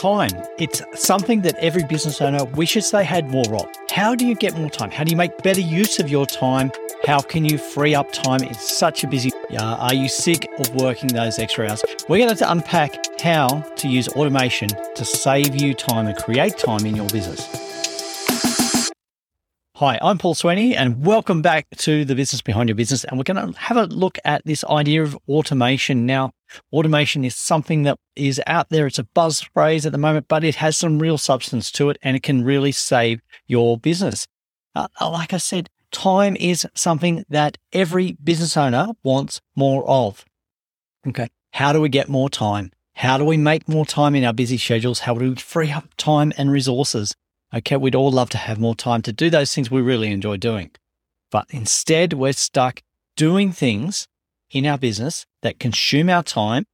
Time. 0.00 0.30
It's 0.56 0.80
something 0.94 1.42
that 1.42 1.56
every 1.56 1.84
business 1.84 2.22
owner 2.22 2.44
wishes 2.44 2.90
they 2.90 3.04
had 3.04 3.30
more 3.30 3.54
of. 3.54 3.68
How 3.90 4.14
do 4.14 4.26
you 4.26 4.34
get 4.34 4.56
more 4.56 4.70
time? 4.70 4.90
How 4.90 5.04
do 5.04 5.10
you 5.10 5.16
make 5.16 5.36
better 5.42 5.60
use 5.60 5.98
of 5.98 6.08
your 6.08 6.24
time? 6.24 6.72
How 7.04 7.20
can 7.20 7.44
you 7.44 7.58
free 7.58 7.94
up 7.94 8.10
time 8.10 8.42
in 8.42 8.54
such 8.54 9.04
a 9.04 9.06
busy? 9.06 9.30
Uh, 9.50 9.76
are 9.76 9.92
you 9.92 10.08
sick 10.08 10.48
of 10.58 10.74
working 10.74 11.08
those 11.08 11.38
extra 11.38 11.68
hours? 11.68 11.82
We're 12.08 12.24
going 12.24 12.34
to 12.34 12.50
unpack 12.50 13.20
how 13.20 13.60
to 13.76 13.88
use 13.88 14.08
automation 14.08 14.70
to 14.94 15.04
save 15.04 15.60
you 15.60 15.74
time 15.74 16.06
and 16.06 16.16
create 16.16 16.56
time 16.56 16.86
in 16.86 16.96
your 16.96 17.08
business. 17.10 17.59
Hi, 19.80 19.98
I'm 20.02 20.18
Paul 20.18 20.34
Sweeney, 20.34 20.76
and 20.76 21.06
welcome 21.06 21.40
back 21.40 21.66
to 21.78 22.04
the 22.04 22.14
business 22.14 22.42
behind 22.42 22.68
your 22.68 22.76
business. 22.76 23.02
And 23.04 23.16
we're 23.16 23.24
going 23.24 23.54
to 23.54 23.58
have 23.58 23.78
a 23.78 23.86
look 23.86 24.18
at 24.26 24.44
this 24.44 24.62
idea 24.64 25.02
of 25.02 25.16
automation. 25.26 26.04
Now, 26.04 26.32
automation 26.70 27.24
is 27.24 27.34
something 27.34 27.84
that 27.84 27.96
is 28.14 28.42
out 28.46 28.68
there. 28.68 28.86
It's 28.86 28.98
a 28.98 29.04
buzz 29.04 29.40
phrase 29.40 29.86
at 29.86 29.92
the 29.92 29.96
moment, 29.96 30.28
but 30.28 30.44
it 30.44 30.56
has 30.56 30.76
some 30.76 30.98
real 30.98 31.16
substance 31.16 31.72
to 31.72 31.88
it 31.88 31.96
and 32.02 32.14
it 32.14 32.22
can 32.22 32.44
really 32.44 32.72
save 32.72 33.22
your 33.46 33.78
business. 33.78 34.26
Uh, 34.74 34.88
like 35.00 35.32
I 35.32 35.38
said, 35.38 35.70
time 35.92 36.36
is 36.38 36.66
something 36.74 37.24
that 37.30 37.56
every 37.72 38.18
business 38.22 38.58
owner 38.58 38.88
wants 39.02 39.40
more 39.56 39.88
of. 39.88 40.26
Okay. 41.08 41.30
How 41.54 41.72
do 41.72 41.80
we 41.80 41.88
get 41.88 42.10
more 42.10 42.28
time? 42.28 42.70
How 42.96 43.16
do 43.16 43.24
we 43.24 43.38
make 43.38 43.66
more 43.66 43.86
time 43.86 44.14
in 44.14 44.24
our 44.24 44.34
busy 44.34 44.58
schedules? 44.58 44.98
How 44.98 45.14
do 45.14 45.30
we 45.30 45.36
free 45.36 45.72
up 45.72 45.88
time 45.96 46.34
and 46.36 46.50
resources? 46.50 47.14
Okay, 47.52 47.76
we'd 47.76 47.94
all 47.96 48.12
love 48.12 48.30
to 48.30 48.38
have 48.38 48.60
more 48.60 48.76
time 48.76 49.02
to 49.02 49.12
do 49.12 49.28
those 49.28 49.54
things 49.54 49.70
we 49.70 49.80
really 49.80 50.12
enjoy 50.12 50.36
doing. 50.36 50.70
But 51.30 51.46
instead, 51.50 52.12
we're 52.12 52.32
stuck 52.32 52.82
doing 53.16 53.50
things 53.52 54.06
in 54.50 54.66
our 54.66 54.78
business 54.78 55.26
that 55.42 55.58
consume 55.58 56.08
our 56.08 56.22
time, 56.22 56.66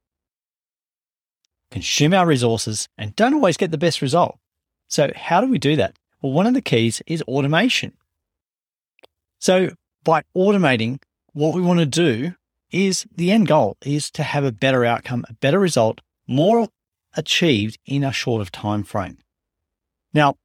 consume 1.71 2.13
our 2.13 2.27
resources, 2.27 2.87
and 2.97 3.15
don't 3.15 3.33
always 3.33 3.57
get 3.57 3.71
the 3.71 3.77
best 3.77 4.01
result. 4.01 4.37
So, 4.87 5.11
how 5.15 5.41
do 5.41 5.47
we 5.47 5.57
do 5.57 5.75
that? 5.75 5.97
Well, 6.21 6.31
one 6.31 6.47
of 6.47 6.53
the 6.53 6.61
keys 6.61 7.01
is 7.07 7.21
automation. 7.23 7.93
So, 9.39 9.69
by 10.03 10.23
automating, 10.35 11.01
what 11.33 11.53
we 11.53 11.61
want 11.61 11.79
to 11.79 11.85
do 11.85 12.33
is 12.71 13.05
the 13.15 13.31
end 13.31 13.47
goal 13.47 13.77
is 13.83 14.11
to 14.11 14.23
have 14.23 14.43
a 14.43 14.51
better 14.51 14.85
outcome, 14.85 15.25
a 15.29 15.33
better 15.33 15.59
result, 15.59 16.01
more 16.27 16.67
achieved 17.15 17.77
in 17.85 18.03
a 18.03 18.11
shorter 18.11 18.49
time 18.49 18.83
frame. 18.83 19.17
Now, 20.13 20.35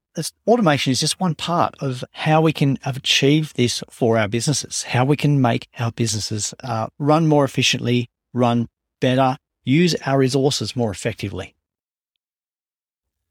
automation 0.46 0.90
is 0.90 1.00
just 1.00 1.20
one 1.20 1.34
part 1.34 1.74
of 1.80 2.04
how 2.12 2.40
we 2.40 2.52
can 2.52 2.78
achieve 2.84 3.52
this 3.54 3.82
for 3.90 4.18
our 4.18 4.28
businesses, 4.28 4.82
how 4.84 5.04
we 5.04 5.16
can 5.16 5.40
make 5.40 5.68
our 5.78 5.92
businesses 5.92 6.54
uh, 6.62 6.88
run 6.98 7.26
more 7.26 7.44
efficiently, 7.44 8.10
run 8.32 8.68
better, 9.00 9.38
use 9.64 9.94
our 10.06 10.18
resources 10.18 10.76
more 10.76 10.90
effectively. 10.90 11.54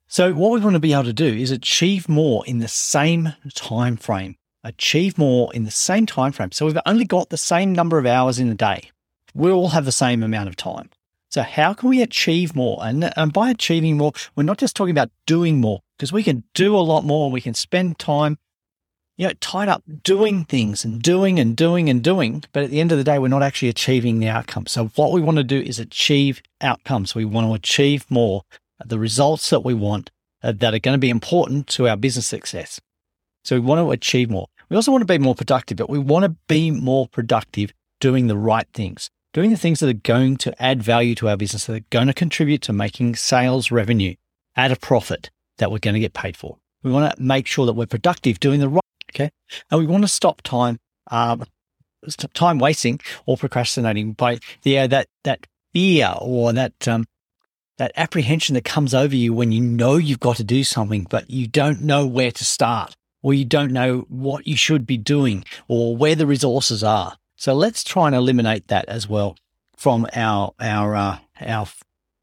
So 0.08 0.34
what 0.34 0.52
we 0.52 0.60
want 0.60 0.74
to 0.74 0.80
be 0.80 0.94
able 0.94 1.06
to 1.06 1.14
do 1.14 1.26
is 1.26 1.52
achieve 1.52 2.10
more 2.10 2.46
in 2.46 2.60
the 2.60 2.68
same 2.68 3.34
time 3.54 3.96
frame, 3.96 4.36
achieve 4.64 5.18
more 5.18 5.54
in 5.54 5.64
the 5.64 5.72
same 5.72 6.06
time 6.06 6.34
frame. 6.34 6.52
So 6.52 6.66
we've 6.66 6.78
only 6.86 7.06
got 7.06 7.30
the 7.30 7.38
same 7.38 7.74
number 7.74 7.98
of 7.98 8.06
hours 8.06 8.38
in 8.38 8.50
a 8.50 8.56
day. 8.56 8.92
We 9.34 9.52
all 9.52 9.70
have 9.70 9.86
the 9.86 9.92
same 9.94 10.22
amount 10.22 10.50
of 10.50 10.58
time. 10.58 10.90
So 11.32 11.44
how 11.44 11.74
can 11.74 11.88
we 11.88 12.02
achieve 12.02 12.56
more? 12.56 12.78
And, 12.82 13.12
and 13.16 13.32
by 13.32 13.50
achieving 13.50 13.98
more, 13.98 14.12
we're 14.36 14.44
not 14.44 14.58
just 14.58 14.76
talking 14.76 14.92
about 14.92 15.12
doing 15.26 15.62
more 15.62 15.80
because 15.98 16.12
we 16.12 16.24
can 16.24 16.44
do 16.54 16.76
a 16.76 16.80
lot 16.80 17.06
more. 17.06 17.32
We 17.32 17.40
can 17.40 17.54
spend 17.54 17.98
time, 17.98 18.38
you 19.18 19.28
know, 19.28 19.34
tied 19.40 19.70
up 19.70 19.82
doing 20.04 20.44
things 20.44 20.84
and 20.84 21.02
doing 21.02 21.40
and 21.40 21.56
doing 21.56 21.90
and 21.90 22.04
doing. 22.04 22.44
But 22.52 22.64
at 22.64 22.70
the 22.70 22.82
end 22.82 22.92
of 22.92 22.98
the 22.98 23.06
day, 23.06 23.18
we're 23.18 23.30
not 23.30 23.44
actually 23.44 23.70
achieving 23.70 24.20
the 24.20 24.28
outcome. 24.28 24.66
So 24.66 24.88
what 24.96 25.14
we 25.14 25.22
want 25.22 25.38
to 25.38 25.44
do 25.46 25.62
is 25.62 25.80
achieve 25.80 26.42
outcomes. 26.60 27.16
We 27.16 27.24
want 27.24 27.48
to 27.48 27.54
achieve 27.54 28.06
more, 28.12 28.44
the 28.84 29.00
results 29.00 29.50
that 29.52 29.62
we 29.62 29.74
want 29.74 30.12
uh, 30.44 30.52
that 30.52 30.74
are 30.74 30.80
going 30.80 30.96
to 30.96 31.00
be 31.00 31.10
important 31.10 31.68
to 31.68 31.88
our 31.88 31.96
business 31.96 32.28
success. 32.28 32.82
So 33.46 33.56
we 33.56 33.62
want 33.62 33.80
to 33.80 33.92
achieve 33.92 34.30
more. 34.30 34.48
We 34.68 34.76
also 34.76 34.92
want 34.92 35.02
to 35.02 35.06
be 35.06 35.18
more 35.18 35.36
productive, 35.36 35.78
but 35.78 35.90
we 35.90 35.98
want 35.98 36.26
to 36.26 36.36
be 36.50 36.72
more 36.72 37.08
productive 37.08 37.72
doing 38.02 38.28
the 38.28 38.38
right 38.38 38.68
things 38.74 39.10
doing 39.34 39.52
the 39.52 39.58
things 39.58 39.80
that 39.80 39.90
are 39.90 39.94
going 39.94 40.38
to 40.38 40.62
add 40.62 40.84
value 40.84 41.16
to 41.16 41.30
our 41.30 41.38
business, 41.38 41.66
that 41.66 41.76
are 41.76 41.86
going 41.90 42.08
to 42.08 42.14
contribute 42.14 42.62
to 42.64 42.74
making 42.74 43.16
sales 43.16 43.72
revenue 43.72 44.16
at 44.56 44.72
a 44.72 44.76
profit 44.76 45.30
that 45.58 45.72
we're 45.72 45.80
going 45.80 45.94
to 45.94 46.00
get 46.00 46.14
paid 46.14 46.36
for. 46.36 46.58
We 46.84 46.92
want 46.92 47.16
to 47.16 47.22
make 47.22 47.48
sure 47.48 47.66
that 47.66 47.74
we're 47.74 47.86
productive 47.86 48.40
doing 48.40 48.60
the 48.60 48.70
right, 48.70 48.82
okay? 49.14 49.32
And 49.70 49.80
we 49.80 49.86
want 49.86 50.04
to 50.04 50.08
stop 50.08 50.42
time, 50.42 50.80
um, 51.10 51.46
time 52.34 52.60
wasting 52.60 53.00
or 53.26 53.38
procrastinating 53.38 54.14
by 54.14 54.40
the, 54.64 54.80
uh, 54.80 54.88
that, 54.88 55.08
that 55.24 55.48
fear 55.74 56.14
or 56.20 56.52
that, 56.54 56.88
um, 56.88 57.06
that 57.78 57.92
apprehension 57.96 58.56
that 58.56 58.66
comes 58.66 58.94
over 58.94 59.16
you 59.16 59.34
when 59.34 59.52
you 59.52 59.62
know 59.62 59.96
you've 59.96 60.20
got 60.20 60.38
to 60.38 60.44
do 60.44 60.64
something, 60.64 61.08
but 61.10 61.30
you 61.30 61.48
don't 61.48 61.82
know 61.82 62.06
where 62.06 62.32
to 62.32 62.46
start 62.46 62.96
or 63.24 63.34
you 63.34 63.46
don't 63.46 63.72
know 63.72 64.06
what 64.10 64.48
you 64.48 64.56
should 64.56 64.86
be 64.86 64.98
doing 64.98 65.44
or 65.68 65.96
where 65.96 66.16
the 66.16 66.28
resources 66.28 66.84
are. 66.84 67.16
So 67.42 67.56
let's 67.56 67.84
try 67.84 68.06
and 68.06 68.16
eliminate 68.16 68.68
that 68.68 68.86
as 68.88 69.10
well 69.10 69.36
from 69.76 70.06
our 70.14 70.54
our 70.60 70.96
uh, 70.96 71.18
our 71.44 71.66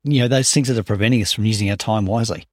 you 0.05 0.21
know 0.21 0.29
those 0.29 0.55
things 0.55 0.69
that 0.69 0.79
are 0.79 0.85
preventing 0.85 1.21
us 1.23 1.33
from 1.33 1.45
using 1.45 1.69
our 1.71 1.77
time 1.77 2.07
wisely. 2.07 2.47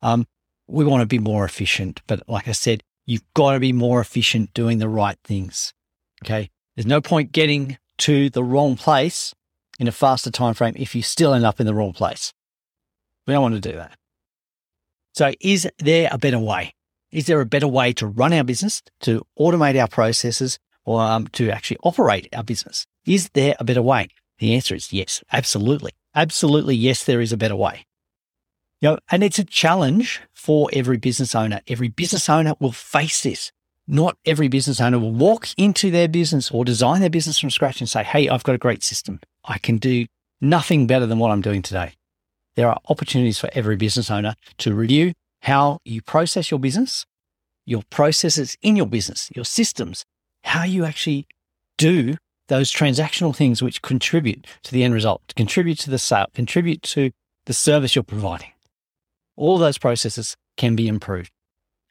Um, 0.00 0.26
we 0.66 0.86
want 0.86 1.02
to 1.02 1.06
be 1.06 1.18
more 1.18 1.44
efficient, 1.44 2.00
but 2.06 2.26
like 2.26 2.48
I 2.48 2.52
said, 2.52 2.82
you've 3.04 3.30
got 3.34 3.52
to 3.52 3.60
be 3.60 3.74
more 3.74 4.00
efficient 4.00 4.54
doing 4.54 4.78
the 4.78 4.88
right 4.88 5.18
things. 5.22 5.74
Okay, 6.24 6.48
there's 6.76 6.86
no 6.86 7.02
point 7.02 7.30
getting 7.30 7.76
to 7.98 8.30
the 8.30 8.42
wrong 8.42 8.76
place 8.76 9.34
in 9.78 9.86
a 9.86 9.92
faster 9.92 10.30
time 10.30 10.54
frame 10.54 10.76
if 10.78 10.94
you 10.94 11.02
still 11.02 11.34
end 11.34 11.44
up 11.44 11.60
in 11.60 11.66
the 11.66 11.74
wrong 11.74 11.92
place. 11.92 12.32
We 13.26 13.34
don't 13.34 13.42
want 13.42 13.62
to 13.62 13.70
do 13.70 13.76
that. 13.76 13.98
So, 15.12 15.34
is 15.42 15.68
there 15.78 16.08
a 16.10 16.16
better 16.16 16.38
way? 16.38 16.72
Is 17.12 17.26
there 17.26 17.42
a 17.42 17.46
better 17.46 17.68
way 17.68 17.92
to 17.92 18.06
run 18.06 18.32
our 18.32 18.44
business, 18.44 18.82
to 19.00 19.26
automate 19.38 19.78
our 19.78 19.88
processes, 19.88 20.58
or 20.88 21.02
um, 21.02 21.26
to 21.28 21.50
actually 21.50 21.76
operate 21.82 22.28
our 22.32 22.42
business? 22.42 22.86
Is 23.04 23.28
there 23.34 23.54
a 23.60 23.64
better 23.64 23.82
way? 23.82 24.08
The 24.38 24.54
answer 24.54 24.74
is 24.74 24.90
yes, 24.90 25.22
absolutely. 25.30 25.92
Absolutely, 26.14 26.74
yes, 26.74 27.04
there 27.04 27.20
is 27.20 27.30
a 27.30 27.36
better 27.36 27.56
way. 27.56 27.84
You 28.80 28.90
know, 28.90 28.98
and 29.10 29.22
it's 29.22 29.38
a 29.38 29.44
challenge 29.44 30.22
for 30.32 30.70
every 30.72 30.96
business 30.96 31.34
owner. 31.34 31.60
Every 31.68 31.88
business 31.88 32.28
owner 32.30 32.54
will 32.58 32.72
face 32.72 33.22
this. 33.22 33.52
Not 33.86 34.16
every 34.24 34.48
business 34.48 34.80
owner 34.80 34.98
will 34.98 35.12
walk 35.12 35.48
into 35.58 35.90
their 35.90 36.08
business 36.08 36.50
or 36.50 36.64
design 36.64 37.00
their 37.00 37.10
business 37.10 37.38
from 37.38 37.50
scratch 37.50 37.80
and 37.80 37.88
say, 37.88 38.02
Hey, 38.02 38.28
I've 38.28 38.44
got 38.44 38.54
a 38.54 38.58
great 38.58 38.82
system. 38.82 39.20
I 39.44 39.58
can 39.58 39.76
do 39.76 40.06
nothing 40.40 40.86
better 40.86 41.04
than 41.06 41.18
what 41.18 41.30
I'm 41.30 41.42
doing 41.42 41.60
today. 41.60 41.92
There 42.54 42.68
are 42.68 42.80
opportunities 42.88 43.38
for 43.38 43.50
every 43.52 43.76
business 43.76 44.10
owner 44.10 44.36
to 44.58 44.74
review 44.74 45.12
how 45.42 45.80
you 45.84 46.00
process 46.00 46.50
your 46.50 46.60
business, 46.60 47.04
your 47.66 47.82
processes 47.90 48.56
in 48.62 48.74
your 48.76 48.86
business, 48.86 49.30
your 49.34 49.44
systems, 49.44 50.04
how 50.44 50.64
you 50.64 50.84
actually 50.84 51.26
do 51.76 52.16
those 52.48 52.72
transactional 52.72 53.34
things 53.34 53.62
which 53.62 53.82
contribute 53.82 54.46
to 54.62 54.72
the 54.72 54.82
end 54.82 54.94
result, 54.94 55.22
contribute 55.36 55.78
to 55.80 55.90
the 55.90 55.98
sale, 55.98 56.26
contribute 56.34 56.82
to 56.82 57.10
the 57.46 57.52
service 57.52 57.94
you're 57.94 58.02
providing. 58.02 58.50
All 59.36 59.58
those 59.58 59.78
processes 59.78 60.36
can 60.56 60.74
be 60.74 60.88
improved 60.88 61.30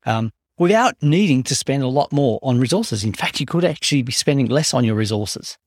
um, 0.06 0.32
without 0.58 0.96
needing 1.02 1.44
to 1.44 1.56
spend 1.56 1.84
a 1.84 1.88
lot 1.88 2.12
more 2.12 2.40
on 2.42 2.60
resources. 2.60 3.04
In 3.04 3.14
fact, 3.14 3.40
you 3.40 3.46
could 3.46 3.64
actually 3.64 4.02
be 4.02 4.12
spending 4.12 4.48
less 4.48 4.74
on 4.74 4.84
your 4.84 4.96
resources, 4.96 5.58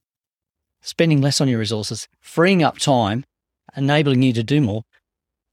spending 0.81 1.21
less 1.21 1.41
on 1.41 1.47
your 1.47 1.59
resources, 1.59 2.07
freeing 2.19 2.61
up 2.61 2.77
time, 2.77 3.23
enabling 3.75 4.21
you 4.21 4.33
to 4.33 4.43
do 4.43 4.61
more, 4.61 4.83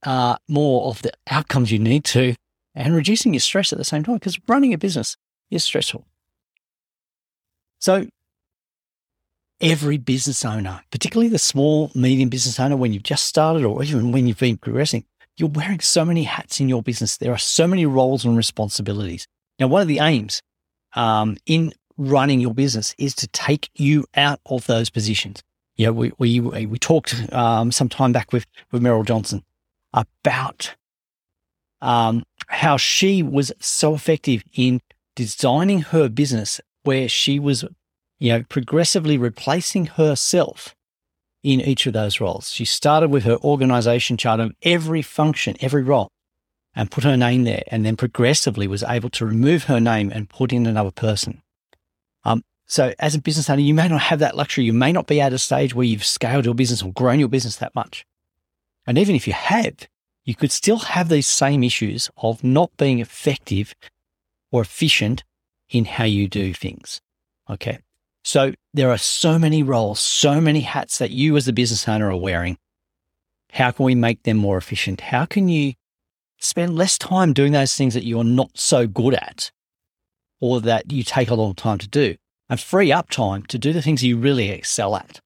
uh, 0.03 0.37
more 0.47 0.87
of 0.87 1.01
the 1.01 1.11
outcomes 1.29 1.71
you 1.71 1.79
need 1.79 2.03
to, 2.03 2.35
and 2.75 2.95
reducing 2.95 3.33
your 3.33 3.39
stress 3.39 3.71
at 3.71 3.79
the 3.79 3.85
same 3.85 4.03
time 4.03 4.15
because 4.15 4.39
running 4.47 4.73
a 4.73 4.77
business 4.77 5.17
is 5.49 5.63
stressful. 5.63 6.05
So 7.79 8.07
every 9.61 9.97
business 9.97 10.45
owner, 10.45 10.81
particularly 10.91 11.29
the 11.29 11.39
small, 11.39 11.91
medium 11.95 12.29
business 12.29 12.59
owner, 12.59 12.77
when 12.77 12.93
you've 12.93 13.03
just 13.03 13.25
started 13.25 13.65
or 13.65 13.83
even 13.83 14.11
when 14.11 14.27
you've 14.27 14.39
been 14.39 14.57
progressing, 14.57 15.05
you're 15.37 15.49
wearing 15.49 15.79
so 15.79 16.03
many 16.03 16.23
hats 16.23 16.59
in 16.59 16.69
your 16.69 16.83
business. 16.83 17.17
There 17.17 17.31
are 17.31 17.37
so 17.37 17.67
many 17.67 17.85
roles 17.85 18.25
and 18.25 18.35
responsibilities. 18.35 19.27
Now, 19.59 19.67
one 19.67 19.81
of 19.81 19.87
the 19.87 19.99
aims 19.99 20.41
um, 20.93 21.37
in 21.45 21.73
running 21.97 22.39
your 22.39 22.53
business 22.53 22.95
is 22.97 23.13
to 23.15 23.27
take 23.27 23.69
you 23.75 24.05
out 24.15 24.39
of 24.45 24.65
those 24.67 24.89
positions. 24.89 25.41
Know, 25.77 25.93
we, 25.93 26.11
we, 26.17 26.41
we 26.41 26.77
talked 26.77 27.31
um, 27.31 27.71
some 27.71 27.87
time 27.87 28.11
back 28.11 28.33
with, 28.33 28.45
with 28.71 28.81
Meryl 28.81 29.05
Johnson 29.05 29.43
about 29.93 30.75
um, 31.81 32.23
how 32.47 32.75
she 32.75 33.23
was 33.23 33.53
so 33.59 33.93
effective 33.93 34.43
in 34.53 34.81
designing 35.15 35.81
her 35.83 36.09
business 36.09 36.59
where 36.83 37.09
she 37.09 37.39
was, 37.39 37.63
you 38.19 38.31
know, 38.31 38.43
progressively 38.49 39.17
replacing 39.17 39.85
herself 39.87 40.75
in 41.43 41.61
each 41.61 41.85
of 41.85 41.93
those 41.93 42.19
roles. 42.19 42.51
She 42.51 42.65
started 42.65 43.09
with 43.09 43.23
her 43.23 43.37
organization 43.37 44.17
chart 44.17 44.39
of 44.39 44.53
every 44.61 45.01
function, 45.01 45.55
every 45.61 45.83
role, 45.83 46.09
and 46.75 46.91
put 46.91 47.03
her 47.03 47.17
name 47.17 47.43
there, 47.43 47.63
and 47.67 47.85
then 47.85 47.95
progressively 47.95 48.67
was 48.67 48.83
able 48.83 49.09
to 49.11 49.25
remove 49.25 49.65
her 49.65 49.79
name 49.79 50.11
and 50.13 50.29
put 50.29 50.53
in 50.53 50.65
another 50.65 50.91
person. 50.91 51.41
Um, 52.23 52.43
so 52.67 52.93
as 52.99 53.15
a 53.15 53.21
business 53.21 53.49
owner, 53.49 53.61
you 53.61 53.73
may 53.73 53.87
not 53.87 54.01
have 54.01 54.19
that 54.19 54.35
luxury. 54.35 54.65
You 54.65 54.73
may 54.73 54.91
not 54.91 55.07
be 55.07 55.21
at 55.21 55.33
a 55.33 55.39
stage 55.39 55.73
where 55.73 55.85
you've 55.85 56.05
scaled 56.05 56.45
your 56.45 56.53
business 56.53 56.83
or 56.83 56.93
grown 56.93 57.19
your 57.19 57.29
business 57.29 57.55
that 57.57 57.73
much. 57.73 58.05
And 58.85 58.97
even 58.97 59.15
if 59.15 59.25
you 59.27 59.33
have, 59.33 59.87
you 60.25 60.35
could 60.35 60.51
still 60.51 60.77
have 60.77 61.09
these 61.09 61.27
same 61.27 61.63
issues 61.63 62.09
of 62.17 62.43
not 62.43 62.75
being 62.77 62.99
effective 62.99 63.73
or 64.51 64.61
efficient 64.61 65.23
in 65.69 65.85
how 65.85 66.03
you 66.03 66.27
do 66.27 66.53
things. 66.53 67.01
Okay. 67.49 67.79
So 68.23 68.53
there 68.73 68.91
are 68.91 68.97
so 68.97 69.39
many 69.39 69.63
roles, 69.63 69.99
so 69.99 70.41
many 70.41 70.61
hats 70.61 70.97
that 70.97 71.11
you 71.11 71.37
as 71.37 71.47
a 71.47 71.53
business 71.53 71.87
owner 71.87 72.11
are 72.11 72.17
wearing. 72.17 72.57
How 73.51 73.71
can 73.71 73.85
we 73.85 73.95
make 73.95 74.23
them 74.23 74.37
more 74.37 74.57
efficient? 74.57 75.01
How 75.01 75.25
can 75.25 75.49
you 75.49 75.73
spend 76.39 76.75
less 76.75 76.97
time 76.97 77.33
doing 77.33 77.51
those 77.51 77.75
things 77.75 77.93
that 77.93 78.05
you're 78.05 78.23
not 78.23 78.51
so 78.55 78.87
good 78.87 79.13
at 79.13 79.51
or 80.39 80.61
that 80.61 80.91
you 80.91 81.03
take 81.03 81.29
a 81.29 81.35
long 81.35 81.55
time 81.55 81.77
to 81.79 81.87
do 81.87 82.15
and 82.49 82.59
free 82.59 82.91
up 82.91 83.09
time 83.09 83.43
to 83.43 83.57
do 83.57 83.73
the 83.73 83.81
things 83.81 84.03
you 84.03 84.17
really 84.17 84.49
excel 84.49 84.95
at, 84.95 85.19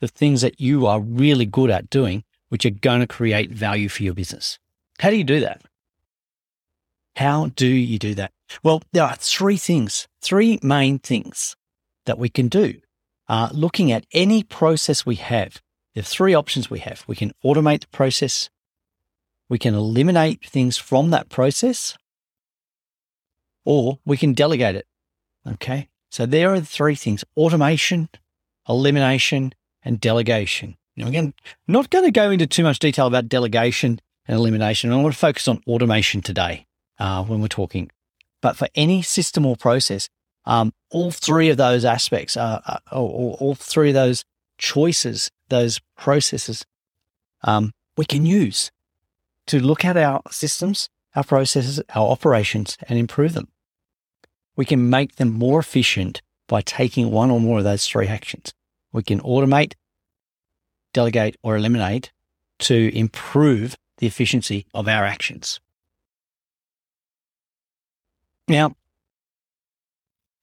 the 0.00 0.08
things 0.08 0.40
that 0.40 0.60
you 0.60 0.86
are 0.86 1.00
really 1.00 1.46
good 1.46 1.70
at 1.70 1.90
doing, 1.90 2.24
which 2.48 2.64
are 2.64 2.70
going 2.70 3.00
to 3.00 3.06
create 3.06 3.50
value 3.50 3.88
for 3.88 4.02
your 4.02 4.14
business. 4.14 4.58
How 4.98 5.10
do 5.10 5.16
you 5.16 5.24
do 5.24 5.40
that? 5.40 5.62
How 7.16 7.46
do 7.56 7.66
you 7.66 7.98
do 7.98 8.14
that? 8.14 8.32
Well, 8.62 8.82
there 8.92 9.02
are 9.02 9.16
three 9.16 9.56
things, 9.56 10.06
three 10.20 10.58
main 10.62 10.98
things 10.98 11.56
that 12.04 12.18
we 12.18 12.28
can 12.28 12.48
do. 12.48 12.80
Uh, 13.26 13.48
looking 13.52 13.90
at 13.90 14.06
any 14.12 14.42
process 14.42 15.06
we 15.06 15.16
have, 15.16 15.62
there 15.94 16.02
are 16.02 16.04
three 16.04 16.34
options 16.34 16.68
we 16.68 16.80
have. 16.80 17.04
We 17.06 17.16
can 17.16 17.32
automate 17.42 17.80
the 17.80 17.88
process, 17.88 18.50
we 19.48 19.58
can 19.58 19.74
eliminate 19.74 20.44
things 20.44 20.76
from 20.76 21.10
that 21.10 21.30
process, 21.30 21.96
or 23.64 23.98
we 24.04 24.18
can 24.18 24.34
delegate 24.34 24.76
it. 24.76 24.86
Okay. 25.46 25.88
So 26.10 26.26
there 26.26 26.52
are 26.52 26.60
the 26.60 26.66
three 26.66 26.94
things 26.94 27.24
automation, 27.34 28.10
elimination, 28.68 29.54
and 29.82 29.98
delegation. 29.98 30.76
Now, 30.96 31.08
again, 31.08 31.32
not 31.66 31.88
going 31.88 32.04
to 32.04 32.10
go 32.10 32.30
into 32.30 32.46
too 32.46 32.62
much 32.62 32.78
detail 32.78 33.06
about 33.06 33.28
delegation 33.28 34.00
and 34.28 34.36
elimination. 34.36 34.92
I 34.92 34.96
want 34.96 35.14
to 35.14 35.18
focus 35.18 35.48
on 35.48 35.62
automation 35.66 36.20
today 36.20 36.66
uh, 36.98 37.24
when 37.24 37.40
we're 37.40 37.48
talking. 37.48 37.90
But 38.40 38.56
for 38.56 38.68
any 38.74 39.02
system 39.02 39.46
or 39.46 39.56
process, 39.56 40.08
um, 40.44 40.72
all 40.90 41.10
three 41.10 41.48
of 41.48 41.56
those 41.56 41.84
aspects, 41.84 42.36
uh, 42.36 42.60
uh, 42.66 42.78
all, 42.92 43.36
all, 43.40 43.54
three 43.54 43.88
of 43.88 43.94
those 43.94 44.24
choices, 44.58 45.30
those 45.48 45.80
processes, 45.96 46.64
um, 47.42 47.72
we 47.96 48.04
can 48.04 48.24
use 48.24 48.70
to 49.46 49.60
look 49.60 49.84
at 49.84 49.96
our 49.96 50.22
systems, 50.30 50.88
our 51.14 51.24
processes, 51.24 51.80
our 51.94 52.08
operations, 52.08 52.78
and 52.88 52.98
improve 52.98 53.32
them. 53.32 53.48
We 54.54 54.64
can 54.64 54.88
make 54.88 55.16
them 55.16 55.32
more 55.32 55.58
efficient 55.58 56.22
by 56.48 56.62
taking 56.62 57.10
one 57.10 57.30
or 57.30 57.40
more 57.40 57.58
of 57.58 57.64
those 57.64 57.86
three 57.86 58.06
actions. 58.06 58.54
We 58.92 59.02
can 59.02 59.20
automate, 59.20 59.74
delegate, 60.92 61.36
or 61.42 61.56
eliminate 61.56 62.12
to 62.60 62.96
improve 62.96 63.76
the 63.98 64.06
efficiency 64.06 64.66
of 64.72 64.88
our 64.88 65.04
actions. 65.04 65.60
Now, 68.48 68.74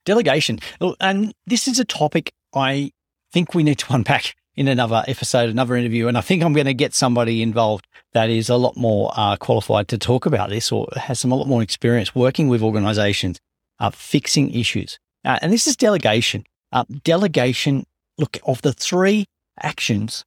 delegation, 0.06 0.60
and 1.00 1.34
this 1.48 1.68
is 1.68 1.80
a 1.80 1.86
topic 1.86 2.34
I 2.54 2.92
think 3.32 3.54
we 3.54 3.64
need 3.64 3.80
to 3.80 3.94
unpack 3.94 4.36
in 4.56 4.68
another 4.68 5.04
episode, 5.08 5.50
another 5.50 5.76
interview. 5.76 6.08
And 6.08 6.18
I 6.18 6.22
think 6.22 6.44
I'm 6.44 6.54
going 6.54 6.68
to 6.68 6.74
get 6.74 6.94
somebody 6.94 7.42
involved 7.42 7.88
that 8.14 8.30
is 8.30 8.50
a 8.50 8.56
lot 8.56 8.78
more 8.78 9.12
uh, 9.16 9.36
qualified 9.38 9.88
to 9.88 9.98
talk 9.98 10.26
about 10.26 10.50
this 10.50 10.72
or 10.72 10.88
has 10.96 11.20
some 11.20 11.32
a 11.32 11.36
lot 11.36 11.48
more 11.48 11.64
experience 11.64 12.14
working 12.14 12.50
with 12.50 12.62
organizations, 12.62 13.40
uh, 13.80 13.90
fixing 13.90 14.54
issues. 14.54 15.00
Uh, 15.26 15.40
and 15.42 15.52
this 15.52 15.66
is 15.66 15.76
delegation. 15.76 16.46
Uh, 16.72 16.84
delegation, 17.04 17.86
look, 18.18 18.38
of 18.46 18.62
the 18.62 18.74
three 18.74 19.26
actions, 19.62 20.24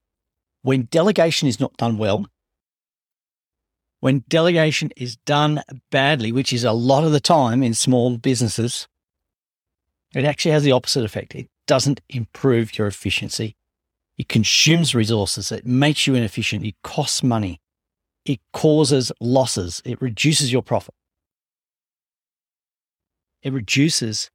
when 0.62 0.88
delegation 0.90 1.46
is 1.46 1.60
not 1.60 1.76
done 1.76 1.98
well, 1.98 2.26
when 4.00 4.24
delegation 4.28 4.92
is 4.96 5.16
done 5.16 5.62
badly, 5.90 6.32
which 6.32 6.52
is 6.52 6.64
a 6.64 6.72
lot 6.72 7.04
of 7.04 7.12
the 7.12 7.20
time 7.20 7.62
in 7.62 7.74
small 7.74 8.16
businesses, 8.18 8.88
it 10.14 10.24
actually 10.24 10.52
has 10.52 10.62
the 10.62 10.72
opposite 10.72 11.04
effect. 11.04 11.34
It 11.34 11.48
doesn't 11.66 12.00
improve 12.08 12.78
your 12.78 12.86
efficiency. 12.86 13.56
It 14.16 14.28
consumes 14.28 14.94
resources. 14.94 15.52
It 15.52 15.66
makes 15.66 16.06
you 16.06 16.14
inefficient. 16.14 16.64
It 16.64 16.76
costs 16.82 17.22
money. 17.22 17.60
It 18.24 18.40
causes 18.52 19.12
losses. 19.20 19.82
It 19.84 20.00
reduces 20.00 20.52
your 20.52 20.62
profit. 20.62 20.94
It 23.42 23.52
reduces 23.52 24.30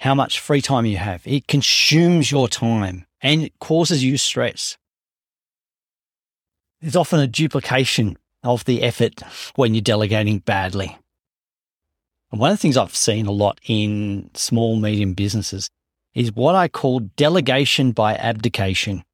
how 0.00 0.14
much 0.14 0.40
free 0.40 0.60
time 0.60 0.84
you 0.84 0.96
have. 0.96 1.22
It 1.26 1.46
consumes 1.46 2.30
your 2.30 2.48
time 2.48 3.06
and 3.22 3.42
it 3.42 3.58
causes 3.58 4.04
you 4.04 4.18
stress. 4.18 4.76
There's 6.80 6.96
often 6.96 7.20
a 7.20 7.26
duplication 7.26 8.18
of 8.44 8.64
the 8.64 8.82
effort 8.82 9.20
when 9.56 9.74
you're 9.74 9.82
delegating 9.82 10.38
badly. 10.38 10.96
And 12.30 12.40
one 12.40 12.50
of 12.50 12.56
the 12.56 12.60
things 12.60 12.76
I've 12.76 12.96
seen 12.96 13.26
a 13.26 13.32
lot 13.32 13.60
in 13.66 14.30
small, 14.34 14.76
medium 14.76 15.14
businesses 15.14 15.70
is 16.14 16.32
what 16.34 16.54
I 16.54 16.68
call 16.68 17.00
delegation 17.00 17.92
by 17.92 18.14
abdication. 18.14 19.04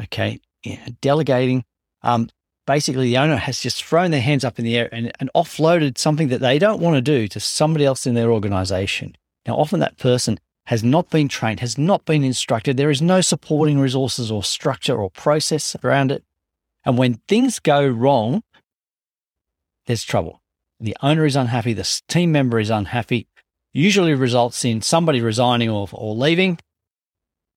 Okay. 0.00 0.40
Yeah, 0.62 0.88
delegating. 1.00 1.64
Um, 2.02 2.28
basically, 2.66 3.06
the 3.06 3.18
owner 3.18 3.36
has 3.36 3.60
just 3.60 3.84
thrown 3.84 4.10
their 4.10 4.20
hands 4.20 4.44
up 4.44 4.58
in 4.58 4.64
the 4.64 4.76
air 4.76 4.88
and, 4.92 5.12
and 5.20 5.30
offloaded 5.34 5.98
something 5.98 6.28
that 6.28 6.40
they 6.40 6.58
don't 6.58 6.80
want 6.80 6.96
to 6.96 7.02
do 7.02 7.28
to 7.28 7.40
somebody 7.40 7.84
else 7.84 8.06
in 8.06 8.14
their 8.14 8.32
organization. 8.32 9.16
Now, 9.46 9.56
often 9.56 9.80
that 9.80 9.98
person 9.98 10.38
has 10.66 10.82
not 10.82 11.10
been 11.10 11.28
trained, 11.28 11.60
has 11.60 11.78
not 11.78 12.04
been 12.04 12.24
instructed. 12.24 12.76
There 12.76 12.90
is 12.90 13.00
no 13.00 13.20
supporting 13.20 13.78
resources 13.78 14.30
or 14.30 14.42
structure 14.42 14.96
or 14.96 15.10
process 15.10 15.76
around 15.84 16.10
it. 16.10 16.24
And 16.84 16.98
when 16.98 17.14
things 17.28 17.58
go 17.60 17.86
wrong, 17.86 18.42
there's 19.86 20.04
trouble. 20.04 20.42
The 20.78 20.96
owner 21.00 21.24
is 21.24 21.36
unhappy, 21.36 21.72
the 21.72 22.00
team 22.08 22.32
member 22.32 22.58
is 22.58 22.70
unhappy, 22.70 23.28
usually 23.72 24.14
results 24.14 24.64
in 24.64 24.82
somebody 24.82 25.20
resigning 25.20 25.70
or, 25.70 25.88
or 25.92 26.14
leaving. 26.14 26.58